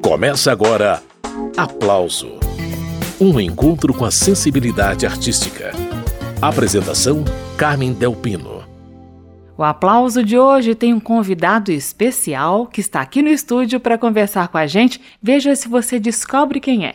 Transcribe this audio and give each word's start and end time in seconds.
Começa 0.00 0.52
agora 0.52 1.02
Aplauso 1.56 2.38
Um 3.20 3.38
encontro 3.40 3.94
com 3.94 4.04
a 4.04 4.10
sensibilidade 4.10 5.06
artística. 5.06 5.70
Apresentação: 6.40 7.24
Carmen 7.56 7.92
Delpino. 7.92 8.62
O 9.56 9.62
aplauso 9.62 10.24
de 10.24 10.38
hoje 10.38 10.74
tem 10.74 10.92
um 10.92 11.00
convidado 11.00 11.70
especial 11.70 12.66
que 12.66 12.80
está 12.80 13.00
aqui 13.00 13.22
no 13.22 13.28
estúdio 13.28 13.78
para 13.78 13.96
conversar 13.96 14.48
com 14.48 14.58
a 14.58 14.66
gente. 14.66 15.00
Veja 15.22 15.54
se 15.54 15.68
você 15.68 16.00
descobre 16.00 16.58
quem 16.58 16.86
é. 16.86 16.94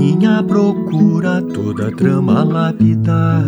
Minha 0.00 0.42
procura, 0.42 1.42
toda 1.42 1.92
trama 1.92 2.42
lapidar 2.42 3.44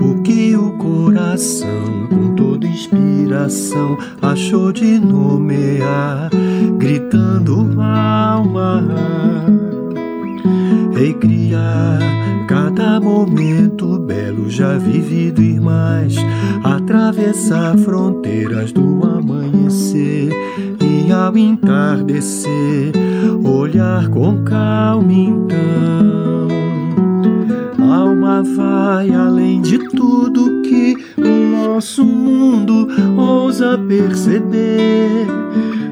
o 0.00 0.20
que 0.22 0.56
o 0.56 0.72
coração, 0.72 2.08
com 2.10 2.34
toda 2.34 2.66
inspiração, 2.66 3.96
achou 4.20 4.72
de 4.72 4.98
nomear, 4.98 6.30
gritando 6.78 7.80
alma, 7.80 8.84
recriar 10.96 12.00
cada 12.48 13.00
momento 13.00 13.96
belo 14.00 14.50
já 14.50 14.76
vivido 14.76 15.40
e 15.40 15.60
mais, 15.60 16.16
atravessar 16.64 17.78
fronteiras 17.78 18.72
do 18.72 19.06
amanhecer 19.06 20.30
e 21.06 21.12
ao 21.12 21.36
entardecer, 21.36 22.92
olhar 23.44 24.08
com 24.08 24.42
calma 24.44 25.12
então 25.12 25.64
alma 27.94 28.42
vai 28.42 29.10
além 29.12 29.60
de 29.60 29.78
tudo 29.78 30.62
que 30.62 30.96
o 31.16 31.56
nosso 31.56 32.04
mundo 32.04 32.88
ousa 33.16 33.78
perceber. 33.78 35.26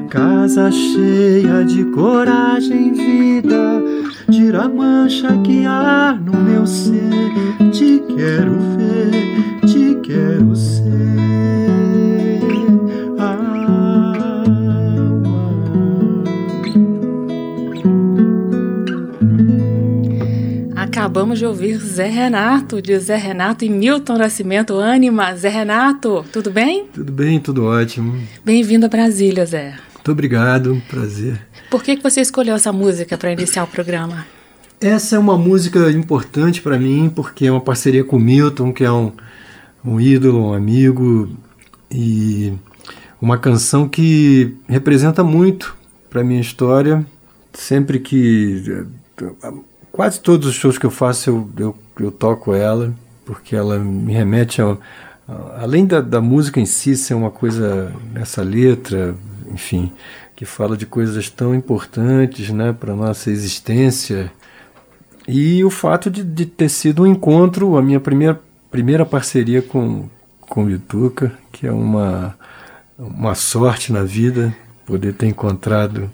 Casa 0.09 0.69
cheia 0.71 1.63
de 1.65 1.85
coragem, 1.85 2.93
vida, 2.93 3.81
tira 4.29 4.63
a 4.63 4.69
mancha 4.69 5.37
que 5.43 5.65
há 5.65 6.13
no 6.13 6.33
meu 6.33 6.67
ser. 6.67 7.31
Te 7.71 7.99
quero 8.15 8.57
ver, 8.77 9.67
te 9.67 9.95
quero 10.03 10.55
ser. 10.55 11.62
Acabamos 21.03 21.37
de 21.37 21.45
ouvir 21.45 21.77
Zé 21.79 22.07
Renato, 22.07 22.81
de 22.81 22.97
Zé 22.97 23.17
Renato 23.17 23.65
e 23.65 23.69
Milton 23.69 24.17
Nascimento 24.17 24.79
Anima. 24.79 25.35
Zé 25.35 25.49
Renato, 25.49 26.23
tudo 26.31 26.49
bem? 26.49 26.85
Tudo 26.93 27.11
bem, 27.11 27.41
tudo 27.41 27.65
ótimo. 27.65 28.25
Bem-vindo 28.45 28.85
a 28.85 28.89
Brasília, 28.89 29.45
Zé. 29.45 29.75
Muito 29.95 30.11
obrigado, 30.13 30.81
prazer. 30.87 31.45
Por 31.69 31.83
que, 31.83 31.97
que 31.97 32.01
você 32.01 32.21
escolheu 32.21 32.55
essa 32.55 32.71
música 32.71 33.17
para 33.17 33.33
iniciar 33.33 33.65
o 33.65 33.67
programa? 33.67 34.25
Essa 34.79 35.17
é 35.17 35.19
uma 35.19 35.37
música 35.37 35.91
importante 35.91 36.61
para 36.61 36.79
mim, 36.79 37.11
porque 37.13 37.47
é 37.47 37.51
uma 37.51 37.59
parceria 37.59 38.05
com 38.05 38.15
o 38.15 38.19
Milton, 38.19 38.71
que 38.71 38.85
é 38.85 38.91
um, 38.91 39.11
um 39.83 39.99
ídolo, 39.99 40.51
um 40.51 40.53
amigo, 40.53 41.29
e 41.91 42.53
uma 43.21 43.37
canção 43.37 43.89
que 43.89 44.55
representa 44.69 45.21
muito 45.21 45.75
para 46.09 46.23
minha 46.23 46.39
história. 46.39 47.05
Sempre 47.51 47.99
que 47.99 48.85
Quase 49.93 50.19
todos 50.19 50.47
os 50.47 50.55
shows 50.55 50.79
que 50.79 50.87
eu 50.87 50.89
faço 50.89 51.29
eu, 51.29 51.49
eu, 51.55 51.77
eu 51.99 52.11
toco 52.11 52.51
ela, 52.55 52.91
porque 53.23 53.55
ela 53.55 53.77
me 53.77 54.11
remete 54.11 54.59
ao. 54.59 54.79
Além 55.55 55.85
da, 55.85 56.01
da 56.01 56.19
música 56.19 56.59
em 56.59 56.65
si 56.65 56.97
ser 56.97 57.13
uma 57.13 57.29
coisa 57.29 57.93
nessa 58.11 58.41
letra, 58.41 59.15
enfim, 59.51 59.91
que 60.35 60.45
fala 60.45 60.75
de 60.75 60.87
coisas 60.87 61.29
tão 61.29 61.53
importantes 61.53 62.49
né, 62.49 62.73
para 62.73 62.93
a 62.93 62.95
nossa 62.95 63.29
existência, 63.29 64.31
e 65.27 65.63
o 65.63 65.69
fato 65.69 66.09
de, 66.09 66.23
de 66.23 66.47
ter 66.47 66.69
sido 66.69 67.03
um 67.03 67.05
encontro, 67.05 67.77
a 67.77 67.81
minha 67.81 67.99
primeira, 67.99 68.41
primeira 68.71 69.05
parceria 69.05 69.61
com, 69.61 70.09
com 70.41 70.63
o 70.63 70.65
Vituca, 70.65 71.31
que 71.51 71.67
é 71.67 71.71
uma, 71.71 72.35
uma 72.97 73.35
sorte 73.35 73.93
na 73.93 74.03
vida 74.03 74.55
poder 74.87 75.13
ter 75.13 75.27
encontrado 75.27 76.09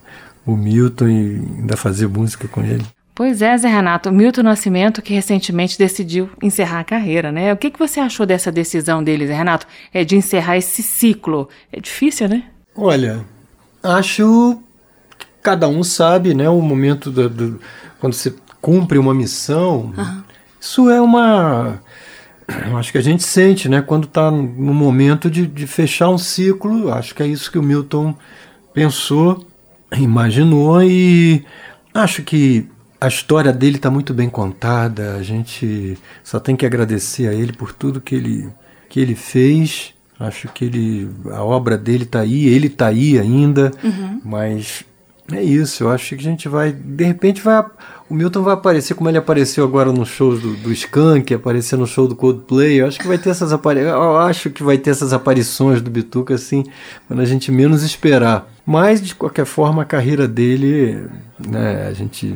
o 0.45 0.57
Milton 0.57 1.07
e 1.07 1.35
ainda 1.59 1.77
fazer 1.77 2.09
música 2.09 2.45
com 2.45 2.61
ele. 2.61 2.85
Pois 3.19 3.41
é, 3.41 3.57
Zé 3.57 3.67
Renato. 3.67 4.13
Milton 4.13 4.43
Nascimento, 4.43 5.01
que 5.01 5.13
recentemente 5.13 5.77
decidiu 5.77 6.29
encerrar 6.41 6.79
a 6.79 6.83
carreira, 6.85 7.33
né? 7.33 7.51
O 7.51 7.57
que, 7.57 7.69
que 7.69 7.77
você 7.77 7.99
achou 7.99 8.25
dessa 8.25 8.49
decisão 8.49 9.03
dele, 9.03 9.27
Zé 9.27 9.33
Renato? 9.33 9.67
É 9.93 10.05
de 10.05 10.15
encerrar 10.15 10.55
esse 10.55 10.81
ciclo. 10.81 11.49
É 11.69 11.81
difícil, 11.81 12.29
né? 12.29 12.45
Olha, 12.73 13.25
acho 13.83 14.57
que 15.17 15.27
cada 15.43 15.67
um 15.67 15.83
sabe, 15.83 16.33
né? 16.33 16.47
O 16.47 16.61
momento 16.61 17.11
do, 17.11 17.29
do 17.29 17.59
quando 17.99 18.13
você 18.13 18.33
cumpre 18.61 18.97
uma 18.97 19.13
missão. 19.13 19.93
Uhum. 19.97 20.23
Isso 20.57 20.89
é 20.89 21.01
uma. 21.01 21.81
Acho 22.77 22.93
que 22.93 22.99
a 22.99 23.03
gente 23.03 23.23
sente, 23.23 23.67
né? 23.67 23.81
Quando 23.81 24.05
está 24.05 24.31
no 24.31 24.73
momento 24.73 25.29
de, 25.29 25.45
de 25.45 25.67
fechar 25.67 26.07
um 26.07 26.17
ciclo. 26.17 26.89
Acho 26.89 27.13
que 27.13 27.21
é 27.21 27.27
isso 27.27 27.51
que 27.51 27.59
o 27.59 27.63
Milton 27.63 28.15
pensou, 28.73 29.45
imaginou 29.91 30.81
e 30.81 31.43
acho 31.93 32.23
que 32.23 32.65
a 33.01 33.07
história 33.07 33.53
dele 33.53 33.77
está 33.77 33.89
muito 33.89 34.13
bem 34.13 34.29
contada. 34.29 35.15
A 35.15 35.23
gente 35.23 35.97
só 36.23 36.39
tem 36.39 36.55
que 36.55 36.65
agradecer 36.65 37.27
a 37.27 37.33
ele 37.33 37.53
por 37.53 37.73
tudo 37.73 38.01
que 38.01 38.15
ele, 38.15 38.49
que 38.89 38.99
ele 38.99 39.15
fez. 39.15 39.93
Acho 40.19 40.49
que 40.49 40.65
ele, 40.65 41.09
a 41.31 41.43
obra 41.43 41.77
dele 41.77 42.03
está 42.03 42.19
aí, 42.19 42.47
ele 42.47 42.67
está 42.67 42.87
aí 42.87 43.17
ainda, 43.17 43.71
uhum. 43.81 44.19
mas 44.25 44.83
é 45.31 45.41
isso. 45.41 45.85
Eu 45.85 45.89
acho 45.91 46.09
que 46.09 46.15
a 46.15 46.29
gente 46.29 46.49
vai, 46.49 46.73
de 46.73 47.05
repente, 47.05 47.41
vai, 47.41 47.63
o 48.09 48.13
Milton 48.13 48.41
vai 48.41 48.53
aparecer 48.53 48.95
como 48.95 49.09
ele 49.09 49.17
apareceu 49.17 49.63
agora 49.63 49.93
nos 49.93 50.09
shows 50.09 50.41
do, 50.41 50.57
do 50.57 50.73
Skank, 50.73 51.33
aparecer 51.33 51.77
no 51.77 51.87
show 51.87 52.05
do 52.05 52.17
Coldplay. 52.17 52.81
Eu 52.81 52.87
acho 52.87 52.99
que 52.99 53.07
vai 53.07 53.17
ter 53.17 53.29
essas 53.29 53.53
aparições. 53.53 53.93
Eu 53.93 54.17
acho 54.17 54.49
que 54.49 54.61
vai 54.61 54.77
ter 54.77 54.89
essas 54.89 55.13
aparições 55.13 55.81
do 55.81 55.89
Bituca 55.89 56.35
assim, 56.35 56.65
quando 57.07 57.21
a 57.21 57.25
gente 57.25 57.49
menos 57.49 57.81
esperar. 57.81 58.51
Mas 58.65 59.01
de 59.01 59.15
qualquer 59.15 59.45
forma, 59.45 59.83
a 59.83 59.85
carreira 59.85 60.27
dele, 60.27 61.07
né, 61.39 61.87
a 61.87 61.93
gente 61.93 62.35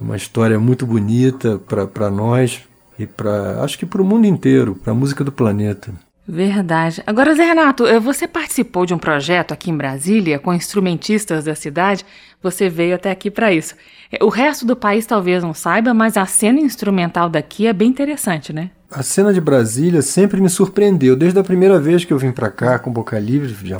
é 0.00 0.04
uma 0.04 0.16
história 0.16 0.58
muito 0.58 0.86
bonita 0.86 1.58
para 1.58 2.10
nós 2.10 2.62
e 2.98 3.06
para 3.06 3.62
acho 3.62 3.78
que 3.78 3.86
para 3.86 4.00
o 4.00 4.04
mundo 4.04 4.26
inteiro, 4.26 4.74
para 4.74 4.92
a 4.92 4.96
música 4.96 5.22
do 5.22 5.30
planeta. 5.30 5.92
Verdade. 6.26 7.02
Agora, 7.06 7.34
Zé 7.34 7.44
Renato, 7.44 7.86
eh, 7.86 7.98
você 7.98 8.28
participou 8.28 8.86
de 8.86 8.94
um 8.94 8.98
projeto 8.98 9.52
aqui 9.52 9.68
em 9.68 9.76
Brasília 9.76 10.38
com 10.38 10.54
instrumentistas 10.54 11.44
da 11.44 11.56
cidade. 11.56 12.06
Você 12.40 12.68
veio 12.68 12.94
até 12.94 13.10
aqui 13.10 13.30
para 13.30 13.52
isso. 13.52 13.74
Eh, 14.12 14.22
o 14.22 14.28
resto 14.28 14.64
do 14.64 14.76
país 14.76 15.04
talvez 15.06 15.42
não 15.42 15.52
saiba, 15.52 15.92
mas 15.92 16.16
a 16.16 16.24
cena 16.26 16.60
instrumental 16.60 17.28
daqui 17.28 17.66
é 17.66 17.72
bem 17.72 17.88
interessante, 17.88 18.52
né? 18.52 18.70
A 18.90 19.02
cena 19.02 19.32
de 19.32 19.40
Brasília 19.40 20.02
sempre 20.02 20.40
me 20.40 20.48
surpreendeu. 20.48 21.16
Desde 21.16 21.38
a 21.38 21.44
primeira 21.44 21.80
vez 21.80 22.04
que 22.04 22.12
eu 22.12 22.18
vim 22.18 22.30
para 22.30 22.50
cá 22.50 22.78
com 22.78 22.92
Boca 22.92 23.18
Livre, 23.18 23.52
já, 23.64 23.78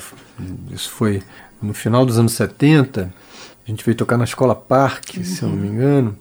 isso 0.72 0.90
foi 0.90 1.22
no 1.62 1.72
final 1.72 2.04
dos 2.04 2.18
anos 2.18 2.32
70, 2.32 3.12
a 3.70 3.74
gente 3.76 3.84
veio 3.84 3.96
tocar 3.96 4.18
na 4.18 4.24
Escola 4.24 4.54
Parque, 4.54 5.18
uhum. 5.18 5.24
se 5.24 5.42
eu 5.42 5.48
não 5.48 5.56
me 5.56 5.68
engano. 5.68 6.16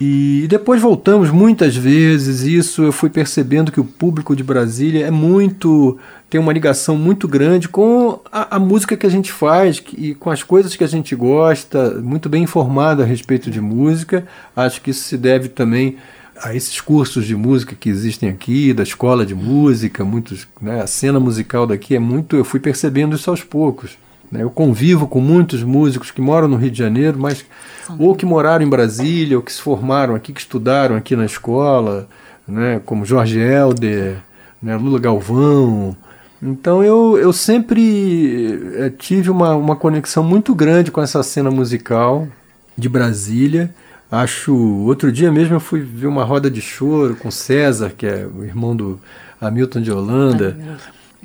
E 0.00 0.46
depois 0.48 0.80
voltamos 0.80 1.30
muitas 1.30 1.74
vezes, 1.74 2.42
isso 2.42 2.82
eu 2.82 2.92
fui 2.92 3.08
percebendo 3.08 3.72
que 3.72 3.80
o 3.80 3.84
público 3.84 4.36
de 4.36 4.44
Brasília 4.44 5.06
é 5.06 5.10
muito. 5.10 5.98
tem 6.28 6.38
uma 6.38 6.52
ligação 6.52 6.96
muito 6.96 7.26
grande 7.26 7.66
com 7.66 8.20
a, 8.30 8.56
a 8.56 8.58
música 8.58 8.94
que 8.94 9.06
a 9.06 9.10
gente 9.10 9.32
faz 9.32 9.82
e 9.96 10.14
com 10.14 10.30
as 10.30 10.42
coisas 10.42 10.76
que 10.76 10.84
a 10.84 10.86
gente 10.86 11.16
gosta, 11.16 11.98
muito 12.02 12.28
bem 12.28 12.42
informado 12.42 13.02
a 13.02 13.06
respeito 13.06 13.50
de 13.50 13.60
música. 13.60 14.26
Acho 14.54 14.82
que 14.82 14.90
isso 14.90 15.02
se 15.02 15.16
deve 15.16 15.48
também 15.48 15.96
a 16.42 16.54
esses 16.54 16.78
cursos 16.78 17.24
de 17.24 17.34
música 17.34 17.74
que 17.74 17.88
existem 17.88 18.28
aqui, 18.28 18.74
da 18.74 18.82
escola 18.82 19.24
de 19.24 19.34
música, 19.34 20.04
muitos, 20.04 20.46
né, 20.60 20.82
a 20.82 20.86
cena 20.86 21.18
musical 21.18 21.66
daqui 21.66 21.96
é 21.96 21.98
muito. 21.98 22.36
Eu 22.36 22.44
fui 22.44 22.60
percebendo 22.60 23.16
isso 23.16 23.30
aos 23.30 23.42
poucos. 23.42 23.96
Né? 24.30 24.42
Eu 24.42 24.50
convivo 24.50 25.06
com 25.06 25.20
muitos 25.20 25.62
músicos 25.62 26.10
que 26.10 26.20
moram 26.20 26.48
no 26.48 26.56
Rio 26.56 26.70
de 26.70 26.78
Janeiro, 26.78 27.18
mas 27.18 27.44
ou 27.98 28.14
que 28.14 28.26
moraram 28.26 28.64
em 28.64 28.68
Brasília, 28.68 29.36
ou 29.36 29.42
que 29.42 29.52
se 29.52 29.60
formaram 29.60 30.14
aqui, 30.14 30.32
que 30.32 30.40
estudaram 30.40 30.96
aqui 30.96 31.14
na 31.14 31.24
escola, 31.24 32.08
né? 32.46 32.80
como 32.84 33.04
Jorge 33.04 33.38
Helder, 33.38 34.18
né? 34.62 34.76
Lula 34.76 34.98
Galvão. 34.98 35.96
Então 36.42 36.82
eu, 36.82 37.16
eu 37.18 37.32
sempre 37.32 38.74
é, 38.76 38.90
tive 38.90 39.30
uma, 39.30 39.54
uma 39.54 39.76
conexão 39.76 40.22
muito 40.22 40.54
grande 40.54 40.90
com 40.90 41.00
essa 41.00 41.22
cena 41.22 41.50
musical 41.50 42.28
de 42.76 42.88
Brasília. 42.88 43.74
Acho, 44.10 44.54
outro 44.54 45.10
dia 45.10 45.32
mesmo 45.32 45.56
eu 45.56 45.60
fui 45.60 45.80
ver 45.80 46.06
uma 46.06 46.24
roda 46.24 46.50
de 46.50 46.60
choro 46.60 47.16
com 47.16 47.30
César, 47.30 47.90
que 47.96 48.06
é 48.06 48.26
o 48.26 48.44
irmão 48.44 48.76
do 48.76 49.00
Hamilton 49.40 49.80
de 49.80 49.90
Holanda. 49.90 50.56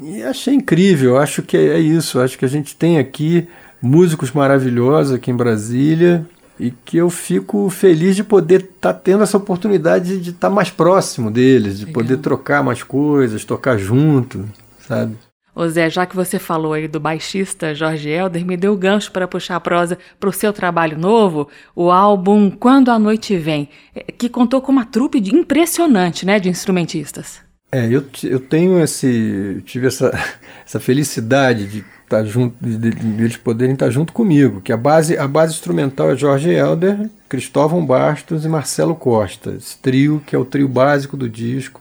E 0.02 0.24
achei 0.24 0.56
incrível, 0.56 1.18
acho 1.18 1.44
que 1.44 1.56
é 1.56 1.80
isso, 1.80 2.20
acho 2.20 2.38
que 2.38 2.46
a 2.46 2.48
gente 2.48 2.76
tem 2.76 2.98
aqui 2.98 3.48
músicos 3.82 4.32
maravilhosos 4.32 5.14
aqui 5.14 5.30
em 5.30 5.36
Brasília 5.36 6.26
e 6.60 6.72
que 6.72 6.98
eu 6.98 7.10
fico 7.10 7.70
feliz 7.70 8.16
de 8.16 8.24
poder 8.24 8.62
estar 8.62 8.94
tá 8.94 9.00
tendo 9.00 9.24
essa 9.24 9.38
oportunidade 9.38 10.20
de 10.20 10.32
estar 10.32 10.50
tá 10.50 10.54
mais 10.54 10.70
próximo 10.70 11.30
deles, 11.30 11.80
de 11.80 11.86
Legal. 11.86 12.02
poder 12.02 12.18
trocar 12.18 12.64
mais 12.64 12.84
coisas, 12.84 13.46
tocar 13.46 13.78
junto, 13.78 14.48
sabe? 14.88 15.16
Ô 15.54 15.68
Zé, 15.68 15.90
já 15.90 16.06
que 16.06 16.16
você 16.16 16.40
falou 16.40 16.74
aí 16.74 16.88
do 16.88 17.00
baixista 17.00 17.76
Jorge 17.76 18.10
Helder, 18.10 18.46
me 18.46 18.56
deu 18.56 18.74
o 18.74 18.78
gancho 18.78 19.12
para 19.12 19.28
puxar 19.28 19.58
a 19.58 19.60
prosa 19.60 19.98
para 20.20 20.30
o 20.30 20.34
seu 20.34 20.54
trabalho 20.54 20.98
novo, 20.98 21.48
o 21.76 21.92
álbum 21.92 22.50
Quando 22.50 22.90
a 22.90 22.98
Noite 22.98 23.36
Vem, 23.38 23.70
é, 23.94 24.04
que 24.04 24.30
contou 24.30 24.62
com 24.62 24.72
uma 24.72 24.86
trupe 24.86 25.20
de 25.20 25.36
impressionante, 25.36 26.26
né, 26.26 26.40
de 26.40 26.48
instrumentistas. 26.48 27.51
É, 27.72 27.88
eu, 27.88 28.04
eu 28.24 28.40
tenho 28.40 28.82
esse, 28.84 29.64
tive 29.66 29.88
essa, 29.88 30.12
essa 30.66 30.80
felicidade 30.80 31.68
de 31.68 31.78
estar 31.80 32.18
tá 32.18 32.24
junto, 32.24 32.56
de, 32.60 32.78
de, 32.78 33.24
eles 33.24 33.38
poderem 33.38 33.74
estar 33.74 33.90
junto 33.90 34.12
comigo, 34.12 34.60
que 34.60 34.74
a 34.74 34.78
base, 34.78 35.18
a 35.18 35.28
base 35.28 35.54
instrumental 35.54 36.12
é 36.12 36.18
Jorge 36.18 36.50
Helder, 36.50 37.10
Cristóvão 37.30 37.86
Bastos 37.86 38.44
e 38.44 38.50
Marcelo 38.50 38.94
Costa, 38.94 39.52
esse 39.52 39.78
trio 39.78 40.22
que 40.26 40.36
é 40.36 40.40
o 40.40 40.44
trio 40.44 40.68
básico 40.68 41.16
do 41.16 41.30
disco. 41.30 41.80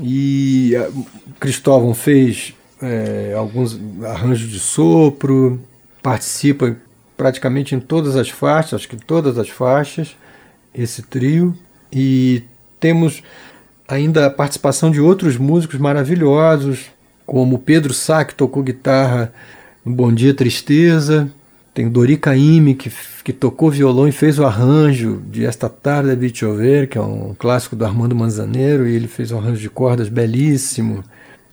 E 0.00 0.76
a, 0.76 0.90
Cristóvão 1.40 1.94
fez 1.94 2.54
é, 2.82 3.34
alguns 3.34 3.80
arranjos 4.04 4.50
de 4.50 4.58
sopro, 4.58 5.58
participa 6.02 6.76
praticamente 7.16 7.74
em 7.74 7.80
todas 7.80 8.16
as 8.16 8.28
faixas, 8.28 8.74
acho 8.74 8.88
que 8.88 8.96
todas 8.96 9.38
as 9.38 9.48
faixas, 9.48 10.14
esse 10.74 11.02
trio. 11.02 11.56
E 11.90 12.42
temos 12.80 13.22
ainda 13.86 14.26
a 14.26 14.30
participação 14.30 14.90
de 14.90 15.00
outros 15.00 15.36
músicos 15.36 15.78
maravilhosos, 15.78 16.86
como 17.26 17.58
Pedro 17.58 17.92
Sá, 17.92 18.24
que 18.24 18.34
tocou 18.34 18.62
guitarra 18.62 19.32
no 19.84 19.94
Bom 19.94 20.12
Dia 20.12 20.34
Tristeza, 20.34 21.30
tem 21.74 21.88
Dori 21.88 22.16
Caymmi, 22.16 22.74
que, 22.74 22.92
que 23.24 23.32
tocou 23.32 23.70
violão 23.70 24.06
e 24.06 24.12
fez 24.12 24.38
o 24.38 24.44
arranjo 24.44 25.22
de 25.30 25.46
Esta 25.46 25.68
Tarde 25.68 26.14
de 26.16 26.38
Chover, 26.38 26.88
que 26.88 26.98
é 26.98 27.00
um 27.00 27.34
clássico 27.38 27.74
do 27.74 27.84
Armando 27.84 28.14
Manzaneiro, 28.14 28.86
e 28.86 28.94
ele 28.94 29.08
fez 29.08 29.32
um 29.32 29.38
arranjo 29.38 29.60
de 29.60 29.70
cordas 29.70 30.08
belíssimo. 30.08 31.02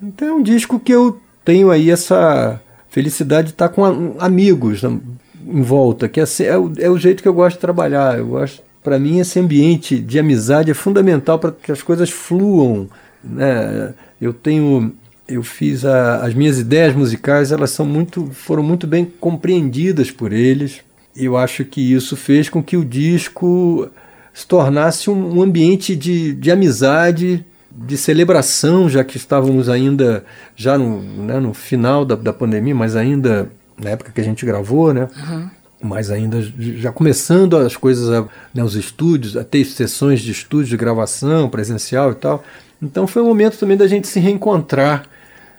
Então 0.02 0.28
é 0.28 0.34
um 0.34 0.44
disco 0.44 0.80
que 0.80 0.92
eu 0.92 1.22
tenho 1.46 1.72
aí 1.72 1.90
essa 1.90 2.62
felicidade 2.90 3.48
de 3.48 3.54
estar 3.54 3.70
com 3.70 4.16
amigos 4.20 4.84
em 4.84 5.62
volta, 5.62 6.10
que 6.10 6.20
é, 6.20 6.26
é, 6.42 6.58
o, 6.58 6.74
é 6.78 6.90
o 6.90 6.98
jeito 6.98 7.24
que 7.24 7.30
eu 7.30 7.34
gosto 7.34 7.56
de 7.56 7.62
trabalhar. 7.62 8.18
Eu 8.18 8.28
gosto, 8.28 8.62
para 8.84 8.98
mim, 8.98 9.20
esse 9.20 9.40
ambiente 9.40 10.00
de 10.00 10.20
amizade 10.20 10.72
é 10.72 10.74
fundamental 10.74 11.38
para 11.38 11.52
que 11.52 11.72
as 11.72 11.82
coisas 11.82 12.10
fluam. 12.10 12.90
Né? 13.24 13.94
Eu 14.20 14.34
tenho, 14.34 14.94
eu 15.28 15.44
fiz 15.44 15.86
a, 15.86 16.26
as 16.26 16.34
minhas 16.34 16.60
ideias 16.60 16.96
musicais, 16.96 17.52
elas 17.52 17.72
são 17.72 17.86
muito, 17.86 18.30
foram 18.32 18.64
muito 18.64 18.88
bem 18.88 19.06
compreendidas 19.20 20.12
por 20.12 20.32
eles. 20.32 20.82
Eu 21.16 21.36
acho 21.36 21.66
que 21.66 21.94
isso 21.94 22.16
fez 22.16 22.50
com 22.50 22.64
que 22.64 22.78
o 22.78 22.86
disco 22.86 23.90
se 24.34 24.48
tornasse 24.48 25.10
um, 25.10 25.38
um 25.38 25.42
ambiente 25.42 25.96
de, 25.96 26.34
de 26.34 26.52
amizade 26.52 27.46
de 27.72 27.98
celebração, 27.98 28.90
já 28.90 29.04
que 29.04 29.18
estávamos 29.18 29.70
ainda 29.70 30.26
já 30.56 30.78
no, 30.78 31.02
né, 31.02 31.40
no 31.40 31.54
final 31.54 32.04
da, 32.04 32.16
da 32.16 32.34
pandemia, 32.34 32.76
mas 32.76 32.96
ainda 32.96 33.50
na 33.78 33.92
época 33.92 34.12
que 34.12 34.20
a 34.20 34.24
gente 34.24 34.46
gravou, 34.46 34.94
né? 34.94 35.08
Uhum. 35.16 35.50
Mas 35.82 36.12
ainda 36.12 36.42
já 36.58 36.92
começando 36.92 37.56
as 37.56 37.78
coisas, 37.78 38.10
a, 38.10 38.28
né, 38.54 38.64
os 38.64 38.76
estúdios, 38.76 39.38
a 39.38 39.44
ter 39.44 39.64
sessões 39.66 40.22
de 40.22 40.32
estúdio, 40.32 40.72
de 40.72 40.78
gravação 40.78 41.50
presencial 41.50 42.12
e 42.12 42.16
tal. 42.16 42.44
Então 42.82 43.08
foi 43.08 43.22
um 43.22 43.26
momento 43.26 43.58
também 43.58 43.78
da 43.78 43.88
gente 43.88 44.08
se 44.08 44.20
reencontrar, 44.20 45.06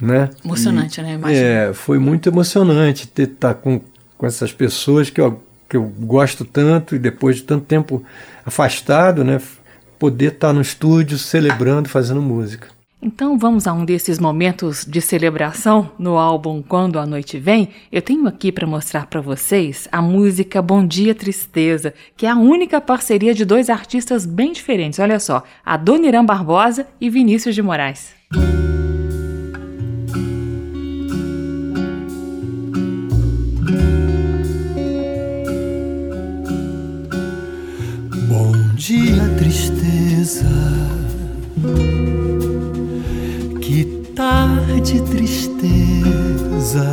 né? 0.00 0.28
Emocionante, 0.44 1.00
e, 1.00 1.02
né? 1.02 1.14
Imagina. 1.14 1.46
É, 1.46 1.72
foi 1.72 1.98
muito 1.98 2.28
emocionante 2.28 3.08
ter 3.08 3.24
estar 3.24 3.54
tá 3.54 3.60
com, 3.60 3.80
com 4.18 4.26
essas 4.26 4.52
pessoas 4.52 5.08
que 5.08 5.20
eu, 5.20 5.42
que 5.68 5.76
eu 5.76 5.84
gosto 6.00 6.44
tanto 6.44 6.94
e 6.94 6.98
depois 6.98 7.36
de 7.36 7.42
tanto 7.42 7.64
tempo 7.64 8.04
afastado, 8.44 9.24
né? 9.24 9.40
poder 10.00 10.32
estar 10.32 10.54
no 10.54 10.62
estúdio 10.62 11.18
celebrando, 11.18 11.86
fazendo 11.86 12.22
música. 12.22 12.68
Então 13.02 13.38
vamos 13.38 13.66
a 13.66 13.72
um 13.72 13.82
desses 13.82 14.18
momentos 14.18 14.84
de 14.84 15.00
celebração 15.00 15.90
no 15.98 16.18
álbum 16.18 16.62
Quando 16.62 16.98
a 16.98 17.06
Noite 17.06 17.38
Vem. 17.38 17.70
Eu 17.90 18.02
tenho 18.02 18.28
aqui 18.28 18.52
para 18.52 18.66
mostrar 18.66 19.06
para 19.06 19.22
vocês 19.22 19.88
a 19.90 20.02
música 20.02 20.60
Bom 20.60 20.86
Dia 20.86 21.14
Tristeza, 21.14 21.94
que 22.14 22.26
é 22.26 22.28
a 22.28 22.36
única 22.36 22.78
parceria 22.78 23.32
de 23.32 23.46
dois 23.46 23.70
artistas 23.70 24.26
bem 24.26 24.52
diferentes. 24.52 24.98
Olha 24.98 25.18
só, 25.18 25.42
a 25.64 25.78
Dona 25.78 26.22
Barbosa 26.22 26.86
e 27.00 27.08
Vinícius 27.08 27.54
de 27.54 27.62
Moraes. 27.62 28.14
Bom 38.28 38.52
dia, 38.76 39.26
tristeza. 39.38 40.44
Tarde, 44.50 45.00
tristeza. 45.02 46.86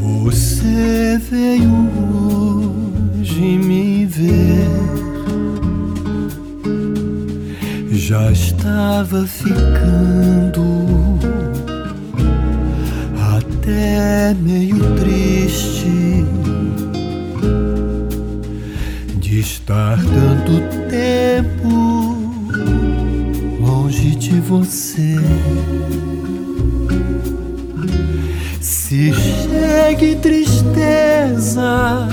Você 0.00 1.20
veio 1.30 1.88
hoje 3.20 3.58
me 3.58 4.04
ver. 4.06 4.68
Já 7.92 8.32
estava 8.32 9.24
ficando 9.26 10.64
até 13.36 14.34
meio 14.42 14.76
triste 14.96 16.26
estar 19.40 19.98
tanto 19.98 20.60
tempo 20.88 22.17
longe 23.88 24.14
de 24.16 24.38
você. 24.40 25.16
Se 28.60 29.12
chegue 29.14 30.16
tristeza, 30.16 32.06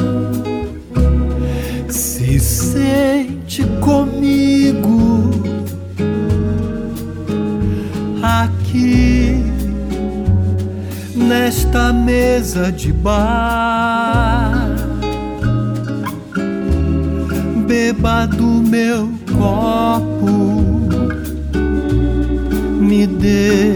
se 1.90 2.40
sente 2.40 3.66
comigo 3.82 5.32
aqui 8.24 9.44
nesta 11.14 11.92
mesa 11.92 12.72
de 12.72 12.94
bar 12.94 14.66
beba 17.68 18.26
do 18.28 18.46
meu 18.46 19.10
copo, 19.38 20.55
me 22.96 23.06
dê 23.08 23.74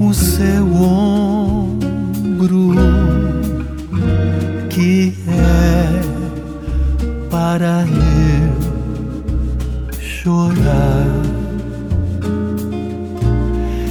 o 0.00 0.14
seu 0.14 0.64
ombro, 0.74 1.76
que 4.70 5.12
é 5.28 6.00
para 7.30 7.84
eu 7.84 8.54
chorar, 10.00 11.04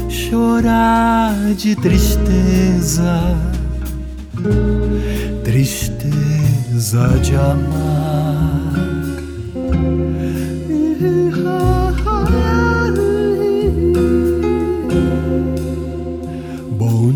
chorar 0.10 1.36
de 1.56 1.76
tristeza, 1.76 3.38
tristeza 5.44 7.10
de 7.22 7.36
amar. 7.36 8.74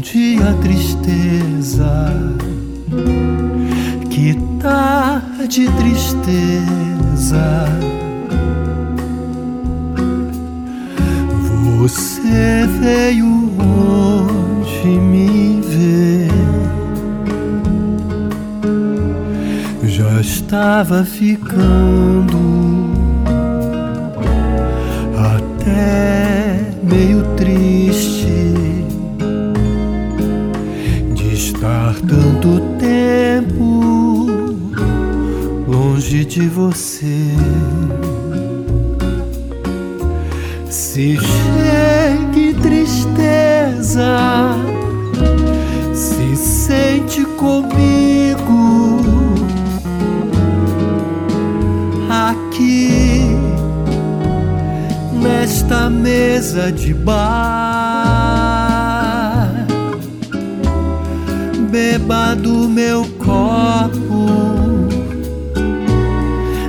Bom 0.07 0.13
dia, 0.13 0.53
tristeza. 0.61 2.07
Que 4.09 4.37
tarde, 4.61 5.69
tristeza. 5.71 7.45
Você 11.77 12.65
veio 12.79 13.51
hoje 13.59 14.87
me 14.87 15.59
ver. 15.61 16.31
Já 19.89 20.21
estava 20.21 21.03
ficando 21.03 22.37
até 25.17 26.16
tanto 32.07 32.59
tempo 32.79 34.27
longe 35.67 36.23
de 36.25 36.47
você. 36.47 37.27
Se 40.69 41.17
chegue 41.17 42.53
tristeza, 42.61 44.17
se 45.93 46.35
sente 46.35 47.25
comigo 47.37 48.97
aqui 52.09 53.35
nesta 55.21 55.89
mesa 55.89 56.71
de 56.71 56.93
bar. 56.93 57.56
Beba 61.97 62.35
do 62.35 62.69
meu 62.69 63.07
copo, 63.17 64.27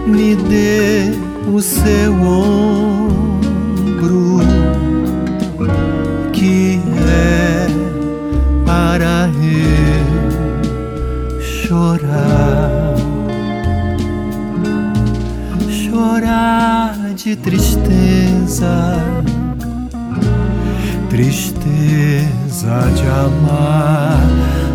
me 0.07 0.35
dê 0.35 1.13
o 1.53 1.61
seu 1.61 2.15
ombro, 2.15 3.61
que 6.33 6.81
é 7.11 7.67
para 8.65 9.29
eu 9.43 11.41
chorar. 11.43 12.97
Chorar 15.69 16.97
de 17.15 17.37
tristeza, 17.37 18.97
tristeza 21.11 22.81
de 22.97 23.07
amar. 23.07 24.68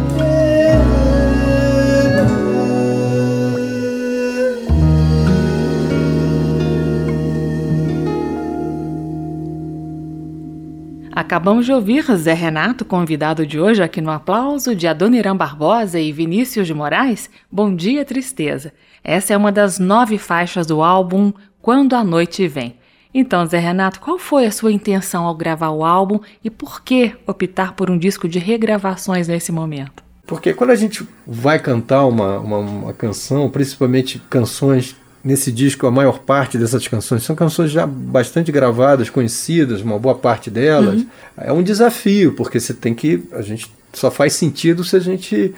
Acabamos 11.33 11.65
de 11.65 11.71
ouvir 11.71 12.03
Zé 12.15 12.33
Renato, 12.33 12.83
convidado 12.85 13.45
de 13.45 13.59
hoje 13.59 13.81
aqui 13.81 14.01
no 14.01 14.11
Aplauso, 14.11 14.75
de 14.75 14.87
Adoniran 14.87 15.35
Barbosa 15.35 15.99
e 15.99 16.11
Vinícius 16.11 16.67
de 16.67 16.73
Moraes, 16.73 17.29
Bom 17.51 17.75
Dia 17.75 18.05
Tristeza. 18.05 18.71
Essa 19.03 19.33
é 19.33 19.37
uma 19.37 19.51
das 19.51 19.79
nove 19.79 20.17
faixas 20.17 20.67
do 20.67 20.83
álbum 20.83 21.33
Quando 21.61 21.95
a 21.95 22.03
Noite 22.03 22.47
Vem. 22.47 22.75
Então, 23.13 23.45
Zé 23.45 23.57
Renato, 23.57 23.99
qual 23.99 24.19
foi 24.19 24.45
a 24.45 24.51
sua 24.51 24.71
intenção 24.71 25.25
ao 25.25 25.33
gravar 25.33 25.69
o 25.69 25.83
álbum 25.83 26.19
e 26.43 26.49
por 26.49 26.83
que 26.83 27.15
optar 27.25 27.73
por 27.73 27.89
um 27.89 27.97
disco 27.97 28.27
de 28.27 28.37
regravações 28.37 29.27
nesse 29.27 29.51
momento? 29.51 30.03
Porque 30.25 30.53
quando 30.53 30.69
a 30.69 30.75
gente 30.75 31.07
vai 31.27 31.59
cantar 31.59 32.05
uma, 32.05 32.39
uma, 32.39 32.57
uma 32.57 32.93
canção, 32.93 33.49
principalmente 33.49 34.21
canções 34.29 34.95
nesse 35.23 35.51
disco, 35.51 35.87
a 35.87 35.91
maior 35.91 36.19
parte 36.19 36.57
dessas 36.57 36.87
canções 36.87 37.23
são 37.23 37.35
canções 37.35 37.71
já 37.71 37.87
bastante 37.87 38.51
gravadas, 38.51 39.09
conhecidas, 39.09 39.81
uma 39.81 39.97
boa 39.97 40.15
parte 40.15 40.49
delas. 40.49 41.01
Uhum. 41.01 41.07
É 41.37 41.51
um 41.51 41.63
desafio, 41.63 42.33
porque 42.33 42.59
você 42.59 42.73
tem 42.73 42.93
que. 42.93 43.23
A 43.31 43.41
gente 43.41 43.71
só 43.93 44.09
faz 44.09 44.33
sentido 44.33 44.83
se 44.83 44.95
a 44.95 44.99
gente 44.99 45.53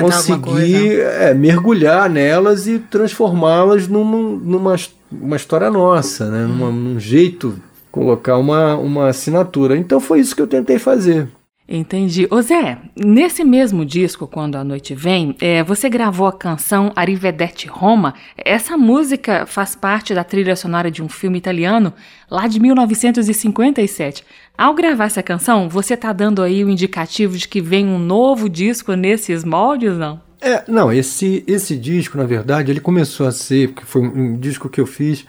conseguir 0.00 1.00
é, 1.00 1.34
mergulhar 1.34 2.08
nelas 2.08 2.66
e 2.66 2.78
transformá-las 2.78 3.88
numa, 3.88 4.18
numa 4.40 4.76
uma 5.10 5.36
história 5.36 5.70
nossa, 5.70 6.30
né? 6.30 6.46
Numa, 6.46 6.70
num 6.70 6.98
jeito, 6.98 7.58
colocar 7.90 8.38
uma, 8.38 8.76
uma 8.76 9.08
assinatura. 9.08 9.76
Então 9.76 10.00
foi 10.00 10.20
isso 10.20 10.34
que 10.34 10.42
eu 10.42 10.46
tentei 10.46 10.78
fazer. 10.78 11.28
Entendi. 11.66 12.28
Ô 12.30 12.42
Zé, 12.42 12.76
nesse 12.94 13.42
mesmo 13.42 13.86
disco, 13.86 14.26
Quando 14.26 14.56
a 14.56 14.64
Noite 14.64 14.94
Vem, 14.94 15.34
é, 15.40 15.62
você 15.62 15.88
gravou 15.88 16.26
a 16.26 16.32
canção 16.32 16.92
Arrivederci 16.94 17.66
Roma. 17.66 18.12
Essa 18.36 18.76
música 18.76 19.46
faz 19.46 19.74
parte 19.74 20.14
da 20.14 20.22
trilha 20.22 20.54
sonora 20.56 20.90
de 20.90 21.02
um 21.02 21.08
filme 21.08 21.38
italiano 21.38 21.92
lá 22.30 22.46
de 22.46 22.60
1957. 22.60 24.24
Ao 24.58 24.74
gravar 24.74 25.06
essa 25.06 25.22
canção, 25.22 25.68
você 25.70 25.96
tá 25.96 26.12
dando 26.12 26.42
aí 26.42 26.62
o 26.62 26.68
indicativo 26.68 27.36
de 27.38 27.48
que 27.48 27.62
vem 27.62 27.86
um 27.86 27.98
novo 27.98 28.46
disco 28.46 28.92
nesses 28.92 29.42
moldes, 29.42 29.96
não? 29.96 30.20
É, 30.42 30.62
não, 30.68 30.92
esse, 30.92 31.42
esse 31.46 31.74
disco, 31.76 32.18
na 32.18 32.24
verdade, 32.24 32.70
ele 32.70 32.80
começou 32.80 33.26
a 33.26 33.32
ser, 33.32 33.68
porque 33.68 33.86
foi 33.86 34.02
um 34.02 34.38
disco 34.38 34.68
que 34.68 34.82
eu 34.82 34.86
fiz 34.86 35.24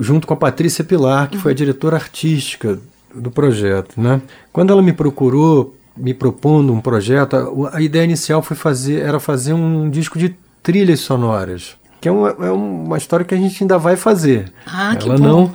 junto 0.00 0.26
com 0.26 0.32
a 0.32 0.36
Patrícia 0.36 0.82
Pilar, 0.82 1.28
que 1.28 1.36
uhum. 1.36 1.42
foi 1.42 1.52
a 1.52 1.54
diretora 1.54 1.96
artística 1.96 2.80
do 3.14 3.30
projeto, 3.30 4.00
né? 4.00 4.20
Quando 4.52 4.72
ela 4.72 4.82
me 4.82 4.92
procurou, 4.92 5.74
me 5.96 6.12
propondo 6.12 6.72
um 6.72 6.80
projeto, 6.80 7.36
a, 7.36 7.76
a 7.76 7.82
ideia 7.82 8.04
inicial 8.04 8.42
foi 8.42 8.56
fazer, 8.56 9.00
era 9.00 9.20
fazer 9.20 9.52
um 9.52 9.88
disco 9.88 10.18
de 10.18 10.34
trilhas 10.62 11.00
sonoras, 11.00 11.76
que 12.00 12.08
é 12.08 12.12
uma, 12.12 12.30
é 12.30 12.50
uma 12.50 12.98
história 12.98 13.24
que 13.24 13.34
a 13.34 13.38
gente 13.38 13.62
ainda 13.62 13.78
vai 13.78 13.96
fazer. 13.96 14.52
Ah, 14.66 14.96
ela 15.00 15.18
não 15.18 15.52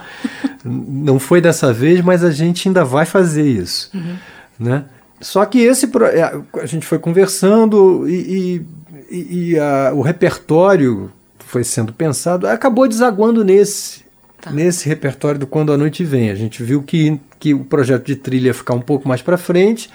não 0.64 1.20
foi 1.20 1.40
dessa 1.40 1.72
vez, 1.72 2.02
mas 2.02 2.24
a 2.24 2.32
gente 2.32 2.68
ainda 2.68 2.84
vai 2.84 3.06
fazer 3.06 3.48
isso, 3.48 3.90
uhum. 3.94 4.16
né? 4.60 4.86
Só 5.22 5.46
que 5.46 5.60
esse 5.60 5.86
é, 5.86 6.60
a 6.62 6.66
gente 6.66 6.86
foi 6.86 7.00
conversando 7.00 8.08
e, 8.08 8.66
e, 9.10 9.52
e 9.52 9.60
a, 9.60 9.92
o 9.94 10.02
repertório 10.02 11.12
foi 11.40 11.64
sendo 11.64 11.92
pensado, 11.92 12.48
acabou 12.48 12.88
desaguando 12.88 13.44
nesse 13.44 14.08
Tá. 14.42 14.52
Nesse 14.52 14.88
repertório 14.88 15.40
do 15.40 15.46
Quando 15.46 15.74
a 15.74 15.78
Noite 15.78 16.04
Vem, 16.06 16.30
a 16.30 16.36
gente 16.36 16.64
viu 16.64 16.82
que, 16.82 17.20
que 17.40 17.54
o 17.54 17.64
projeto 17.64 18.06
de 18.06 18.16
trilha 18.16 18.48
ia 18.48 18.54
ficar 18.54 18.74
um 18.74 18.82
pouco 18.82 19.08
mais 19.08 19.22
para 19.22 19.38
frente 19.38 19.90